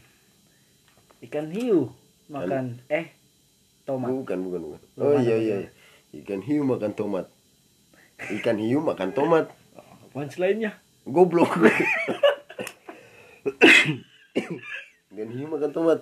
ikan 1.23 1.49
hiu 1.49 1.91
makan 2.27 2.81
eh 2.89 3.13
tomat 3.83 4.11
Bukan, 4.11 4.39
bukan, 4.43 4.61
bukan. 4.67 4.81
Oh 4.97 5.15
iya, 5.15 5.37
belum 5.37 5.41
iya. 5.41 5.57
Ikan 6.17 6.41
hiu 6.41 6.63
makan 6.63 6.93
tomat. 6.93 7.27
Ikan 8.19 8.57
hiu 8.57 8.81
makan 8.81 9.13
tomat. 9.13 9.53
punchline-nya 10.11 10.81
Goblok. 11.05 11.53
Ikan 15.07 15.29
hiu 15.31 15.47
makan 15.47 15.71
tomat. 15.71 15.99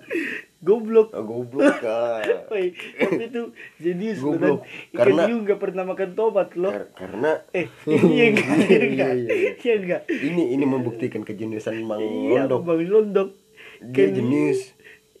goblok 0.59 1.13
Ah, 1.13 1.21
goblok 1.21 1.77
kak. 1.77 2.25
Woi, 2.51 2.73
tapi 2.73 3.21
itu 3.23 3.41
Goblok. 4.17 4.59
Dan. 4.59 4.89
Ikan 4.89 4.97
Karena- 4.97 5.25
hiu 5.27 5.37
nggak 5.41 5.59
pernah 5.61 5.83
makan 5.85 6.09
tomat 6.13 6.49
loh 6.55 6.73
Kar- 6.73 6.89
karena 6.97 7.31
eh 7.53 7.67
iya 8.09 8.25
enggak 8.27 8.47
iya 8.57 8.79
enggak 8.81 9.11
Iya, 9.13 9.13
iya, 9.13 9.33
iya. 9.35 9.51
iya 9.55 9.73
enggak 9.77 10.01
ini 10.09 10.43
ini 10.49 10.65
membuktikan 10.65 11.21
kejeniusan 11.21 11.79
Mang 11.81 12.01
iya 12.01 12.43
Londok. 12.43 12.65
bang 12.65 12.81
londok 12.83 13.29
Dia 13.85 14.03
Ikan- 14.03 14.15
jenius. 14.15 14.73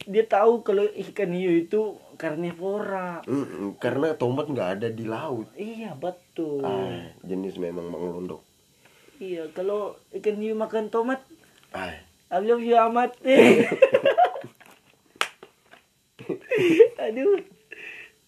Dia 0.05 0.23
tahu 0.23 0.61
kalau 0.61 0.85
ikan 0.85 1.29
hiu 1.29 1.51
itu 1.59 1.81
karnivora 2.15 3.25
Mm-mm, 3.25 3.75
karena 3.75 4.13
tomat 4.13 4.45
nggak 4.45 4.69
ada 4.75 4.87
di 4.89 5.03
laut. 5.03 5.49
iya 5.53 5.93
betul 5.93 6.61
Ah, 6.61 7.09
jenis 7.21 7.57
memang 7.57 7.87
Mang 7.87 8.05
Londok. 8.07 8.41
iya 9.17 9.49
kalau 9.51 9.97
ikan 10.11 10.37
hiu 10.37 10.53
makan 10.53 10.87
tomat 10.87 11.19
Ah, 11.69 11.91
I 12.27 12.39
love 12.39 12.61
you 12.61 12.77
amat 12.77 13.17
aduh 16.99 17.37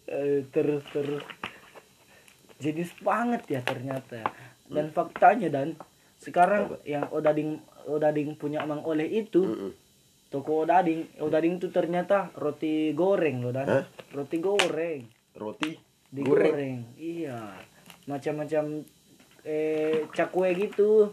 Eh, 0.08 0.48
terus 0.50 0.88
terus 0.88 1.20
jenis 2.58 2.96
banget 2.98 3.44
ya 3.50 3.60
ternyata 3.60 4.24
dan 4.66 4.88
faktanya 4.88 5.52
dan 5.52 5.76
sekarang 6.18 6.72
Apa? 6.72 6.80
yang 6.88 7.04
odading 7.12 7.60
odading 7.84 8.32
punya 8.34 8.63
mang 8.63 8.82
oleh 8.82 9.04
itu 9.04 9.44
mm-mm. 9.44 9.72
Toko 10.28 10.63
odading 10.63 11.08
odading 11.18 11.56
itu 11.56 11.68
ternyata 11.68 12.30
roti 12.34 12.92
goreng 12.92 13.40
loh 13.40 13.52
dan 13.52 13.66
Hah? 13.66 13.86
roti 14.12 14.38
goreng 14.38 15.02
roti 15.34 15.72
digoreng 16.08 16.52
goreng. 16.52 16.78
iya 16.96 17.40
macam-macam 18.06 18.84
eh 19.44 20.04
cakwe 20.10 20.50
gitu 20.58 21.12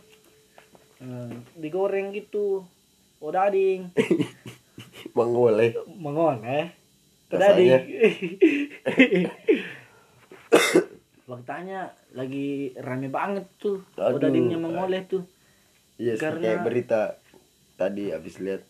Eh, 0.96 1.30
digoreng 1.56 2.10
gitu 2.10 2.64
odading 3.18 3.90
Mang 5.16 5.34
Oleh. 5.34 5.74
mengoleh 5.90 6.70
Rasanya? 7.28 7.82
odading 7.82 9.26
faktanya 11.24 11.80
lagi 12.18 12.48
rame 12.76 13.08
banget 13.08 13.44
tuh 13.58 13.82
Aduh. 13.96 14.16
odadingnya 14.16 14.56
mengoleh 14.56 15.02
tuh 15.04 15.26
Iya, 15.94 16.14
sih, 16.14 16.20
Karena- 16.20 16.42
kayak 16.42 16.60
berita 16.62 17.00
tadi 17.74 18.10
habis 18.10 18.38
lihat 18.38 18.62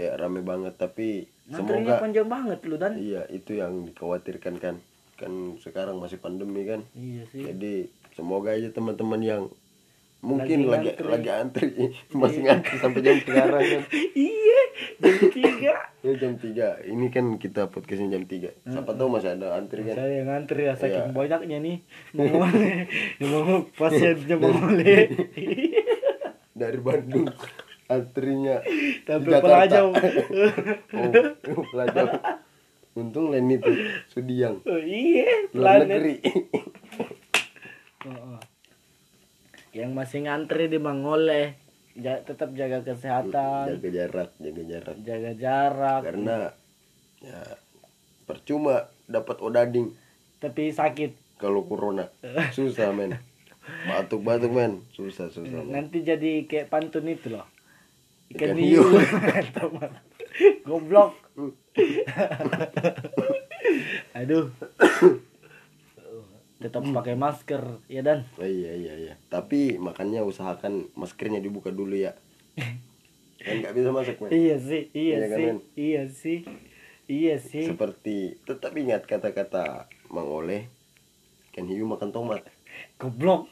kayak 0.00 0.16
rame 0.16 0.40
banget 0.40 0.72
tapi 0.74 1.28
Ngantrinya 1.44 1.60
semoga 1.92 2.00
panjang 2.00 2.24
banget 2.26 2.58
lu 2.64 2.76
dan. 2.76 2.92
Iya 2.94 3.22
itu 3.28 3.52
yang 3.54 3.84
dikhawatirkan 3.84 4.54
kan. 4.56 4.74
Kan 5.14 5.32
sekarang 5.58 6.00
masih 6.00 6.16
pandemi 6.16 6.64
kan. 6.64 6.80
Iya 6.92 7.28
sih. 7.28 7.44
Jadi 7.44 7.74
semoga 8.14 8.50
aja 8.50 8.70
teman-teman 8.70 9.20
yang 9.20 9.42
mungkin 10.20 10.64
Lagi 10.64 10.70
lagi 10.70 10.88
ngantri. 10.94 11.08
lagi 11.10 11.30
antri 11.30 11.66
masih 12.16 12.40
ngantri 12.42 12.76
sampai 12.76 13.00
jam 13.00 13.16
sekarang 13.18 13.60
kan. 13.60 13.82
Iya 14.16 14.60
jam 14.96 15.16
tiga. 15.28 15.74
Ya 16.00 16.12
jam 16.16 16.32
3 16.34 16.88
ini 16.88 17.12
kan 17.12 17.36
kita 17.36 17.68
podcastnya 17.68 18.08
jam 18.10 18.24
3 18.24 18.48
siapa 18.64 18.90
tahu 18.90 19.08
masih 19.10 19.36
ada 19.36 19.52
antri 19.52 19.84
kan. 19.84 19.92
Saya 19.94 20.24
ngantri 20.24 20.64
ya 20.64 20.72
saking 20.72 21.04
Iya. 21.04 21.12
banyaknya 21.12 21.58
nih. 21.60 21.76
Mengoleh 22.14 22.88
mau 23.20 23.60
pasiennya 23.70 24.36
mengoleh 24.38 25.12
dari 26.54 26.78
Bandung 26.78 27.28
antrinya 27.90 28.62
Jakarta. 29.02 29.42
pelajau 29.42 29.86
oh, 31.50 31.64
pelajau 31.74 32.06
untung 32.94 33.30
lain 33.30 33.54
itu 33.54 33.70
Sudiang. 34.10 34.62
Oh, 34.66 34.78
iya 34.78 35.50
luar 35.54 35.86
negeri. 35.86 36.22
Oh, 38.00 38.16
oh. 38.16 38.40
yang 39.76 39.92
masih 39.92 40.24
ngantri 40.24 40.72
di 40.72 40.80
mengoleh 40.80 41.60
ja- 41.92 42.24
tetap 42.24 42.56
jaga 42.56 42.80
kesehatan. 42.80 43.76
Jaga 43.76 43.88
jarak 43.92 44.30
jaga 44.40 44.62
jarak. 44.64 44.96
Jaga 45.04 45.32
jarak. 45.36 46.00
Karena 46.08 46.36
ya 47.20 47.60
percuma 48.24 48.88
dapat 49.04 49.36
odading. 49.44 49.92
Tapi 50.40 50.72
sakit. 50.72 51.36
Kalau 51.36 51.68
corona 51.68 52.08
susah 52.56 52.88
men. 52.96 53.20
Batuk 53.92 54.24
batuk 54.24 54.56
men. 54.56 54.80
Susah 54.96 55.28
susah 55.28 55.60
men. 55.60 55.76
nanti 55.76 56.00
jadi 56.00 56.48
kayak 56.48 56.72
pantun 56.72 57.04
itu 57.04 57.36
loh 57.36 57.44
Ikan 58.30 58.56
hiu. 58.56 58.84
goblok. 60.68 61.14
Aduh. 64.18 64.46
Tetap 66.60 66.84
pakai 66.92 67.16
masker 67.16 67.80
ya 67.88 68.04
dan? 68.04 68.28
Oh, 68.36 68.44
iya 68.44 68.76
iya 68.76 68.94
iya. 68.94 69.14
Tapi 69.32 69.80
makannya 69.80 70.20
usahakan 70.20 70.92
maskernya 70.92 71.40
dibuka 71.40 71.72
dulu 71.72 71.96
ya. 71.96 72.12
Kan 73.40 73.64
nggak 73.64 73.72
bisa 73.72 73.88
masak 73.90 74.20
men. 74.20 74.28
Iya 74.28 74.56
sih 74.60 74.92
iya 74.92 75.16
Iya 75.16 75.26
kan, 75.26 75.38
sih 75.40 75.46
Men? 75.48 75.58
iya 75.72 76.02
sih 76.12 76.38
iya 77.08 77.34
sih. 77.40 77.64
Seperti 77.64 78.36
tetap 78.44 78.76
ingat 78.76 79.08
kata-kata 79.08 79.88
Mang 80.12 80.28
Oleh 80.28 80.68
ikan 81.50 81.66
hiu 81.66 81.88
makan 81.88 82.12
tomat 82.12 82.44
goblok 83.00 83.48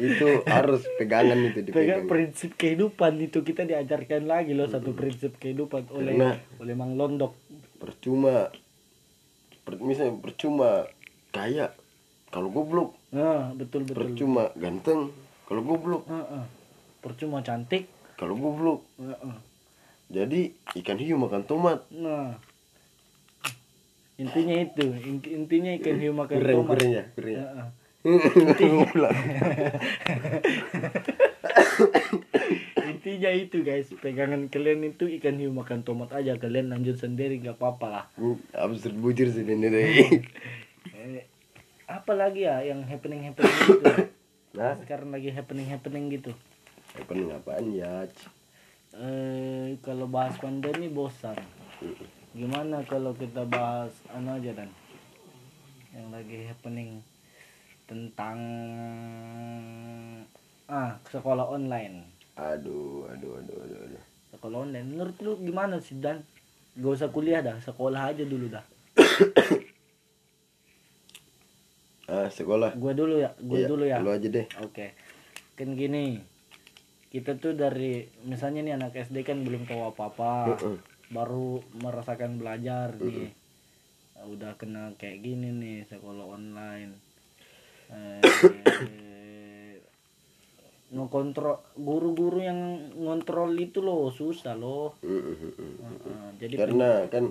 itu 0.00 0.26
harus 0.48 0.80
pegangan 0.96 1.36
itu 1.44 1.68
Pegang 1.68 2.08
prinsip 2.08 2.56
kehidupan 2.56 3.20
itu 3.20 3.40
kita 3.40 3.62
diajarkan 3.62 4.24
lagi 4.24 4.52
loh 4.52 4.64
satu 4.64 4.90
prinsip 4.90 5.36
kehidupan 5.36 5.84
oleh 5.90 6.16
Karena- 6.16 6.40
oleh 6.56 6.72
Mang 6.72 6.96
Londok. 6.96 7.36
percuma 7.76 8.48
per, 9.62 9.76
misalnya 9.78 10.16
percuma 10.16 10.88
kaya 11.28 11.70
kalau 12.26 12.48
goblok 12.48 12.96
Nah, 13.08 13.52
betul 13.52 13.84
betul. 13.84 14.08
percuma 14.08 14.50
ganteng 14.54 15.12
kalau 15.44 15.62
goblok 15.62 16.02
Heeh. 16.06 16.44
Percuma 16.98 17.38
cantik. 17.40 17.86
kalau 18.16 18.34
goblok 18.34 18.82
Heeh. 18.96 19.36
jadi 20.10 20.40
ikan 20.74 20.96
hiu 20.96 21.14
makan 21.16 21.44
tomat 21.44 21.84
Nah. 21.90 22.40
Intinya 24.18 24.58
itu, 24.58 24.82
inti- 24.98 25.30
intinya 25.30 25.70
ikan 25.76 25.96
hiu 25.96 26.10
makan 26.10 26.42
tomat. 26.42 26.74
kurang 26.74 26.90
ya, 26.90 27.04
kurang 27.14 27.32
ya. 27.32 27.44
Intinya 32.88 33.30
itu 33.34 33.66
guys, 33.66 33.90
pegangan 33.98 34.46
kalian 34.46 34.94
itu 34.94 35.10
ikan 35.18 35.34
hiu 35.34 35.50
makan 35.50 35.82
tomat 35.82 36.14
aja, 36.14 36.38
kalian 36.38 36.70
lanjut 36.70 36.94
sendiri 36.94 37.42
gak 37.42 37.58
apa-apa 37.58 37.86
lah. 37.90 38.04
absurd 38.54 38.94
bujur 39.02 39.26
sih 39.34 39.42
ini. 39.42 39.66
Deh 39.66 40.22
Eh, 40.94 41.26
apa 41.90 42.14
lagi 42.14 42.46
ya 42.46 42.62
yang 42.62 42.86
happening 42.86 43.26
happening 43.26 43.50
gitu? 43.66 43.82
nah 44.58 44.78
Sekarang 44.78 45.10
lagi 45.10 45.34
happening 45.34 45.66
happening 45.66 46.06
gitu. 46.14 46.30
apa 46.94 47.12
apaan 47.34 47.66
ya 47.74 48.06
Eh, 48.94 49.74
kalau 49.82 50.06
bahas 50.06 50.38
pandemi 50.38 50.86
bosan. 50.86 51.34
Gimana 52.30 52.86
kalau 52.86 53.10
kita 53.18 53.42
bahas 53.42 53.90
anu 54.14 54.38
aja 54.38 54.54
dan? 54.54 54.70
Yang 55.90 56.06
lagi 56.14 56.38
happening 56.46 57.02
tentang 57.88 58.38
ah 60.68 61.00
sekolah 61.08 61.48
online. 61.48 62.04
aduh 62.36 63.08
aduh 63.08 63.40
aduh 63.40 63.56
aduh, 63.58 63.78
aduh. 63.82 64.02
Sekolah 64.28 64.58
online. 64.62 64.86
Menurut 64.86 65.16
lu 65.18 65.32
gimana 65.40 65.80
sih 65.80 65.96
dan? 65.96 66.20
Gak 66.76 66.94
usah 66.94 67.08
kuliah 67.08 67.40
dah, 67.40 67.56
sekolah 67.58 68.12
aja 68.12 68.22
dulu 68.22 68.46
dah. 68.46 68.62
ah 72.08 72.28
sekolah 72.28 72.72
Gue 72.74 72.92
dulu 72.94 73.18
ya, 73.18 73.32
gue 73.36 73.58
Iya, 73.58 73.68
dulu 73.68 73.84
ya. 73.84 73.98
lu 73.98 74.08
aja 74.08 74.28
deh 74.28 74.46
Oke. 74.62 74.94
Kan 75.56 75.74
gini. 75.74 76.22
Kita 77.08 77.34
tuh 77.34 77.56
dari 77.56 78.04
misalnya 78.22 78.60
nih 78.62 78.74
anak 78.76 78.92
SD 78.94 79.24
kan 79.24 79.40
belum 79.42 79.64
tahu 79.64 79.90
apa-apa. 79.90 80.54
Heeh. 80.54 80.76
Baru 81.08 81.64
merasakan 81.74 82.36
belajar 82.36 82.92
nih. 82.94 83.32
Udah 84.22 84.54
kena 84.54 84.92
kayak 84.94 85.24
gini 85.24 85.48
nih 85.50 85.78
sekolah 85.88 86.28
online. 86.28 87.07
Eh, 87.88 88.20
ngekontrol 90.88 91.60
guru-guru 91.76 92.40
yang 92.40 92.60
ngontrol 92.94 93.52
itu 93.54 93.78
loh 93.78 94.08
susah 94.10 94.56
loh. 94.56 94.96
Mm, 95.00 95.20
mm, 95.20 95.36
mm. 95.52 95.72
Heeh, 95.78 96.28
jadi 96.38 96.54
karena 96.56 96.88
kan 97.06 97.24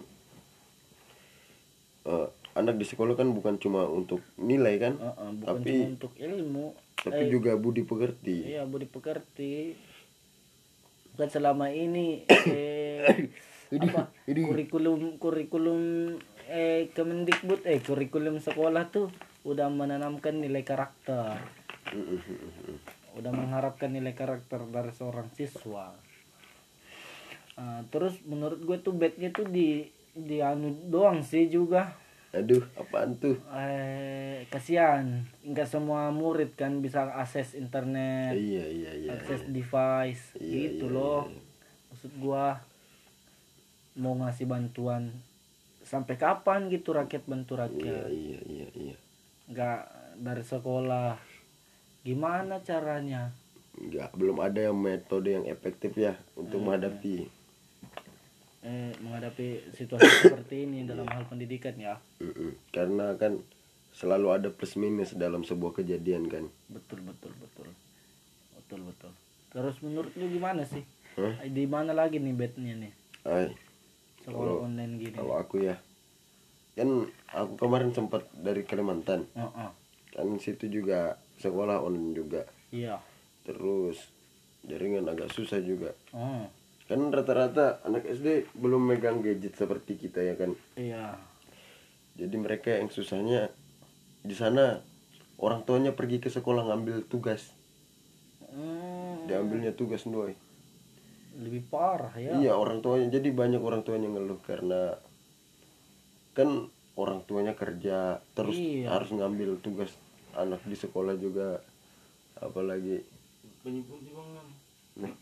eh, 2.05 2.27
anak 2.53 2.75
di 2.75 2.85
sekolah 2.85 3.13
kan 3.13 3.29
bukan 3.29 3.57
cuma 3.57 3.85
untuk 3.85 4.21
nilai 4.37 4.77
kan 4.77 4.93
Heeh, 4.95 5.29
bukan 5.35 5.47
tapi 5.57 5.71
cuma 5.71 5.85
untuk 5.91 6.13
ilmu. 6.15 6.65
tapi 6.97 7.23
Eh, 7.23 7.29
juga 7.29 7.53
budi 7.53 7.81
pekerti 7.81 8.35
Iya, 8.47 8.65
budi 8.65 8.85
pekerti. 8.85 9.73
Kan 11.13 11.29
selama 11.29 11.69
ini 11.69 12.21
eh, 12.53 13.01
apa 13.69 14.13
ini. 14.23 14.41
kurikulum 14.43 15.17
kurikulum 15.17 15.81
eh 16.47 16.87
Kemendikbud 16.89 17.65
eh 17.65 17.81
kurikulum 17.81 18.37
sekolah 18.37 18.87
tuh 18.87 19.09
udah 19.43 19.67
menanamkan 19.67 20.39
nilai 20.39 20.63
karakter. 20.63 21.37
Udah 23.13 23.31
mengharapkan 23.33 23.89
nilai 23.89 24.13
karakter 24.13 24.61
dari 24.65 24.89
seorang 24.89 25.29
siswa. 25.33 25.93
Ah, 27.53 27.81
terus 27.89 28.21
menurut 28.23 28.61
gue 28.61 28.77
tuh 28.77 28.93
bednya 28.93 29.29
tuh 29.29 29.49
di 29.49 29.81
di 30.13 30.37
anu 30.39 30.73
doang 30.87 31.21
sih 31.21 31.45
juga. 31.47 31.93
aduh 32.27 32.59
apaan 32.75 33.17
tuh 33.17 33.39
Eh 33.49 34.43
kasihan, 34.47 35.23
nggak 35.41 35.65
semua 35.65 36.11
murid 36.11 36.53
kan 36.53 36.83
bisa 36.83 37.07
akses 37.07 37.55
internet. 37.55 38.35
iya 38.35 38.67
iya 38.67 38.91
iya 38.93 39.09
akses 39.15 39.47
iya. 39.47 39.49
device 39.49 40.23
Iya, 40.35 40.53
gitu 40.69 40.85
iya, 40.85 40.93
loh 40.93 41.23
iya. 41.25 41.41
maksud 41.89 42.11
gua 42.19 42.59
mau 43.95 44.13
ngasih 44.13 44.45
bantuan 44.45 45.09
sampai 45.81 46.13
kapan 46.13 46.67
gitu 46.67 46.91
rakyat 46.91 47.23
bantu 47.25 47.55
iya 47.55 47.63
rakyat 47.63 48.05
iya 48.11 48.39
iya 48.45 48.67
iya 48.75 48.95
nggak 49.47 49.79
dari 50.17 50.43
sekolah. 50.43 51.15
Gimana 52.01 52.59
caranya? 52.61 53.31
Nggak 53.73 54.09
belum 54.13 54.37
ada 54.39 54.59
yang 54.63 54.75
metode 54.75 55.29
yang 55.31 55.45
efektif 55.45 55.93
ya 55.93 56.15
untuk 56.33 56.59
Hmm. 56.59 56.71
menghadapi. 56.71 57.27
eh, 58.59 58.91
menghadapi 58.99 59.47
situasi 59.71 60.03
seperti 60.27 60.65
ini 60.65 60.83
dalam 60.83 61.07
hal 61.07 61.23
pendidikan 61.25 61.71
ya? 61.77 61.95
Karena 62.69 63.15
kan 63.15 63.39
selalu 63.93 64.27
ada 64.29 64.49
plus 64.49 64.75
minus 64.75 65.15
dalam 65.15 65.41
sebuah 65.41 65.71
kejadian 65.73 66.27
kan. 66.27 66.43
Betul 66.67 66.99
betul 67.01 67.31
betul. 67.37 67.67
Betul 68.53 68.79
betul. 68.83 69.11
Terus 69.47 69.75
menurut 69.79 70.11
lu 70.13 70.27
gimana 70.27 70.61
sih? 70.61 70.83
Hah? 71.15 71.33
di 71.43 71.65
mana 71.65 71.95
lagi 71.95 72.19
nih 72.19 72.29
bednya 72.29 72.77
nih? 72.77 72.93
Ay, 73.23 73.49
sekolah 74.21 74.35
Kalau- 74.53 74.61
online 74.65 74.93
gini. 74.99 75.15
kalau 75.15 75.33
aku 75.33 75.63
ya 75.63 75.79
kan 76.77 77.09
aku 77.33 77.57
kemarin 77.57 77.89
sempat 77.89 78.29
dari 78.37 78.61
Kalimantan. 78.61 79.25
Oh, 79.33 79.49
oh. 79.49 79.71
kan 80.13 80.27
situ 80.37 80.69
juga 80.69 81.17
sekolah 81.41 81.81
online 81.81 82.13
juga. 82.13 82.45
Iya. 82.69 83.01
Terus 83.41 83.97
jaringan 84.61 85.09
agak 85.09 85.33
susah 85.33 85.57
juga. 85.65 85.97
Oh. 86.13 86.45
Kan 86.85 87.09
rata-rata 87.09 87.81
anak 87.83 88.05
SD 88.05 88.53
belum 88.53 88.85
megang 88.93 89.25
gadget 89.25 89.57
seperti 89.57 89.97
kita 89.97 90.21
ya 90.21 90.37
kan? 90.37 90.53
Iya. 90.77 91.17
Jadi 92.13 92.35
mereka 92.37 92.77
yang 92.77 92.93
susahnya 92.93 93.49
di 94.21 94.37
sana 94.37 94.77
orang 95.41 95.65
tuanya 95.65 95.97
pergi 95.97 96.21
ke 96.21 96.29
sekolah 96.29 96.69
ngambil 96.69 97.09
tugas. 97.09 97.49
Hmm, 98.53 99.25
diambilnya 99.25 99.73
tugas 99.73 100.05
doy 100.05 100.37
lebih 101.37 101.69
parah 101.69 102.13
ya. 102.17 102.33
Iya 102.41 102.57
orang 102.57 102.81
tuanya. 102.81 103.13
Jadi 103.13 103.29
banyak 103.29 103.61
orang 103.61 103.85
tuanya 103.85 104.09
ngeluh 104.09 104.41
karena 104.41 104.97
kan 106.37 106.69
orang 106.93 107.25
tuanya 107.25 107.57
kerja 107.57 108.21
terus 108.31 108.53
Iya. 108.53 108.93
harus 108.93 109.09
ngambil 109.09 109.57
tugas 109.57 109.89
anak 110.31 110.61
di 110.63 110.77
sekolah 110.77 111.17
juga 111.17 111.57
apalagi. 112.37 113.01
Nih. 114.95 115.13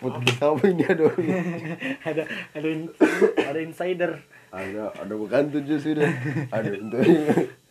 Podcast 0.00 0.40
apa 0.48 0.64
ini 0.66 0.82
ada 0.88 1.04
ada 2.56 2.66
in- 2.66 2.94
ada 3.36 3.58
insider. 3.60 4.16
Ada 4.48 4.96
ada 4.96 5.14
bukan 5.14 5.52
tujuh 5.52 5.76
sudah 5.76 6.08
ada 6.48 6.70
untuk 6.72 7.04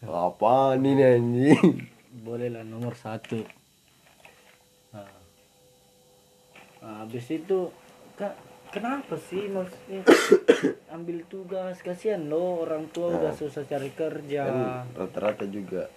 apa 0.06 0.78
nih 0.78 1.17
anjing? 1.17 1.89
Boleh 2.21 2.54
lah 2.54 2.62
nomor 2.62 2.93
satu. 2.93 3.41
Nah. 4.93 5.10
Nah, 6.80 6.95
habis 7.01 7.25
itu 7.28 7.73
kak 8.13 8.38
kenapa 8.75 9.15
sih 9.15 9.47
maksudnya? 9.47 10.03
Ambil 10.95 11.23
tugas. 11.31 11.79
Kasihan 11.79 12.27
loh 12.27 12.67
orang 12.67 12.91
tua 12.91 13.15
udah 13.15 13.31
susah 13.31 13.63
cari 13.63 13.95
kerja. 13.95 14.43
Kan 14.43 14.59
rata-rata 14.99 15.47
juga 15.47 15.88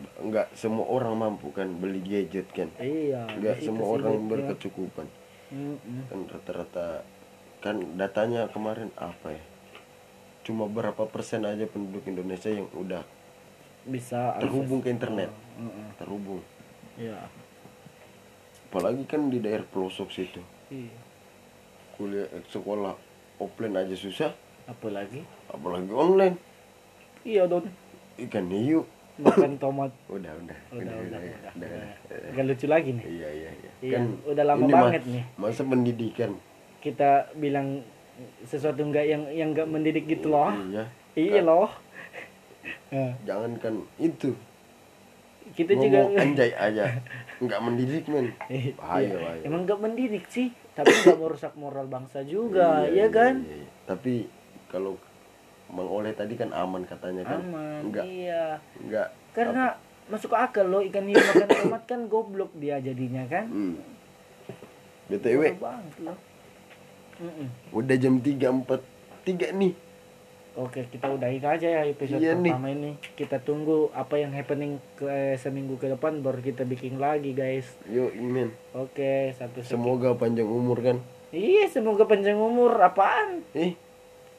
nggak 0.00 0.56
semua 0.56 0.88
orang 0.88 1.12
mampu 1.18 1.50
kan 1.50 1.66
beli 1.76 2.00
gadget 2.00 2.46
kan? 2.54 2.70
Iya 2.78 3.26
nggak 3.26 3.66
semua 3.66 3.98
orang 3.98 4.30
berkecukupan. 4.30 5.06
Kan 6.06 6.20
rata-rata 6.30 7.02
kan 7.58 7.76
datanya 7.98 8.46
kemarin 8.54 8.94
apa 8.94 9.34
ya? 9.34 9.42
Cuma 10.46 10.70
berapa 10.70 11.04
persen 11.10 11.44
aja 11.44 11.66
penduduk 11.66 12.06
Indonesia 12.06 12.48
yang 12.48 12.70
udah 12.72 13.02
bisa 13.84 14.38
akses. 14.38 14.46
terhubung 14.46 14.80
ke 14.80 14.88
internet. 14.88 15.28
Mm-mm. 15.58 15.86
terhubung. 15.98 16.40
Iya. 16.96 17.28
Apalagi 18.70 19.04
kan 19.04 19.28
di 19.28 19.42
daerah 19.42 19.66
pelosok 19.66 20.08
situ. 20.14 20.40
Iya. 20.70 21.09
Kuliah 22.00 22.24
eh, 22.32 22.40
sekolah 22.48 22.96
offline 23.36 23.76
aja 23.76 23.92
susah. 23.92 24.32
Apalagi? 24.64 25.20
Apalagi 25.52 25.92
online. 25.92 26.40
Iya 27.20 27.44
don. 27.44 27.68
Ikan 28.16 28.48
hiu. 28.48 28.88
Makan 29.20 29.60
tomat. 29.60 29.92
Udah 30.16 30.32
udah. 30.32 30.58
Udah 30.72 30.94
udah 30.96 30.96
udah, 30.96 31.20
udah, 31.20 31.50
udah. 31.60 31.70
udah. 32.08 32.30
Nggak 32.32 32.44
lucu 32.48 32.66
lagi 32.72 32.90
nih? 32.96 33.04
Iya 33.04 33.28
iya 33.28 33.50
iya. 33.52 33.70
Iya, 33.84 33.98
udah 34.24 34.44
lama 34.48 34.64
ini 34.64 34.72
banget 34.72 35.02
nih. 35.04 35.24
masa 35.36 35.62
pendidikan 35.68 36.32
kita 36.80 37.28
bilang 37.36 37.84
sesuatu 38.44 38.80
enggak 38.80 39.04
yang 39.04 39.22
yang 39.32 39.52
enggak 39.52 39.68
mendidik 39.68 40.08
gitu 40.08 40.32
loh. 40.32 40.50
Iya. 40.50 40.84
Iya 41.14 41.40
loh. 41.44 41.68
Nah, 42.90 43.14
jangankan 43.22 43.86
itu. 44.02 44.34
Kita 45.54 45.78
ngomong 45.78 46.10
juga 46.10 46.22
anjay 46.26 46.52
aja. 46.68 47.00
Nggak 47.38 47.60
mendidik 47.62 48.04
men. 48.10 48.34
Iya, 48.50 48.74
bahaya 48.74 49.14
bahaya. 49.14 49.42
Emang 49.46 49.62
enggak 49.62 49.80
mendidik 49.80 50.24
sih 50.26 50.50
tapi 50.80 50.96
enggak 51.04 51.20
merusak 51.20 51.52
moral 51.54 51.86
bangsa 51.86 52.24
juga 52.24 52.88
Iya, 52.88 53.06
ya 53.06 53.06
kan? 53.12 53.34
iya, 53.44 53.56
iya. 53.62 53.68
tapi 53.84 54.14
kalau 54.66 54.96
Mang 55.70 55.86
Oleh 55.86 56.10
tadi 56.10 56.34
kan 56.34 56.50
aman 56.50 56.82
katanya 56.82 57.22
kan. 57.22 57.38
Aman 57.46 57.80
enggak 57.86 58.04
iya. 58.06 58.58
enggak 58.82 59.08
karena 59.30 59.78
masuk 60.10 60.34
akal 60.34 60.66
loh 60.66 60.82
ikan 60.82 61.06
hiu 61.06 61.14
makan 61.14 61.46
tomat 61.46 61.82
kan 61.86 62.00
goblok 62.10 62.50
dia 62.58 62.82
jadinya 62.82 63.22
kan. 63.30 63.46
Hmm. 63.46 63.78
btw 65.06 65.54
banget 65.58 65.94
loh. 66.02 66.18
Udah 67.70 67.96
jam 68.00 68.18
tiga 68.18 68.50
empat 68.50 68.80
tiga 69.22 69.52
nih 69.52 69.76
Oke, 70.52 70.82
kita 70.84 71.06
udahin 71.06 71.38
aja 71.40 71.62
ya 71.62 71.82
episode 71.84 72.18
Iya 72.18 72.34
nih. 72.34 72.50
pertama 72.50 72.68
ini. 72.68 72.90
Kita 73.14 73.38
tunggu 73.38 73.86
apa 73.92 74.16
yang 74.16 74.30
happening 74.30 74.82
ke 74.92 75.06
eh, 75.06 75.36
seminggu 75.36 75.76
ke 75.76 75.86
depan 75.86 76.18
baru 76.18 76.38
kita 76.38 76.64
bikin 76.64 76.98
lagi, 76.98 77.30
guys. 77.30 77.70
yuk 77.86 78.10
men 78.14 78.50
Oke, 78.72 79.30
satu 79.32 79.60
sekian. 79.60 79.78
semoga 79.78 80.10
panjang 80.12 80.44
umur 80.44 80.78
kan 80.78 80.98
Iya, 81.30 81.70
semoga 81.70 82.02
panjang 82.04 82.34
umur. 82.34 82.74
Apaan? 82.76 83.46
eh 83.52 83.78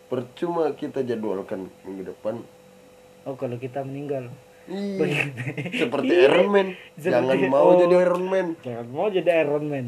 percuma 0.08 0.68
kita 0.74 1.00
jadwalkan 1.02 1.72
minggu 1.82 2.04
depan 2.06 2.44
Oh, 3.24 3.34
kalau 3.34 3.56
kita 3.56 3.80
meninggal. 3.80 4.28
Ih, 4.66 4.98
Begitu. 4.98 5.42
seperti 5.80 6.12
Iya. 6.12 6.28
Iron 6.28 6.50
Man 6.50 6.68
Seperti- 6.94 7.08
jangan 7.08 7.40
mau 7.48 7.66
oh. 7.66 7.80
jadi 7.80 7.96
Iron 8.00 8.26
Man 8.26 8.48
Jangan 8.60 8.88
mau 8.90 9.08
jadi 9.08 9.32
Iron 9.40 9.66
Man. 9.66 9.88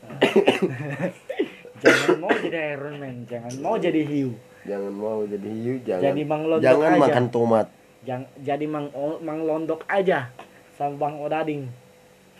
Jangan 1.80 2.16
mau 2.18 2.32
jadi 2.34 2.58
Iron 2.74 2.96
Man. 2.96 3.16
Jangan 3.24 3.52
mau 3.58 3.76
jadi 3.76 4.00
hiu. 4.02 4.32
Jangan 4.62 4.92
mau 4.92 5.24
jadi 5.24 5.48
hiu 5.48 5.74
jangan 5.82 6.02
Jadi 6.04 6.22
Mang 6.22 6.42
Londok 6.44 6.64
jangan 6.64 6.90
aja. 6.90 7.00
makan 7.00 7.26
tomat 7.28 7.66
Jangan 8.00 8.24
jadi 8.40 8.64
mang 8.64 8.86
mang 9.20 9.40
londok 9.44 9.84
aja 9.84 10.32
sama 10.72 10.96
Bang 10.96 11.20
Odading. 11.20 11.68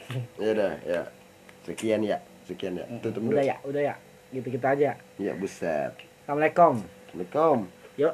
ya 0.41 0.49
udah 0.51 0.73
ya 0.83 1.01
sekian 1.63 2.01
ya 2.01 2.17
sekian 2.43 2.81
ya 2.81 2.85
tutup 3.01 3.21
dulu 3.21 3.37
Udah 3.37 3.45
ya, 3.45 3.57
udah 3.63 3.83
ya. 3.83 3.95
Gitu-gitu 4.31 4.65
aja. 4.65 4.97
ya 5.19 5.33
buset 5.37 5.93
Assalamualaikum. 6.25 6.81
Assalamualaikum 7.13 7.59
Yo, 7.99 8.09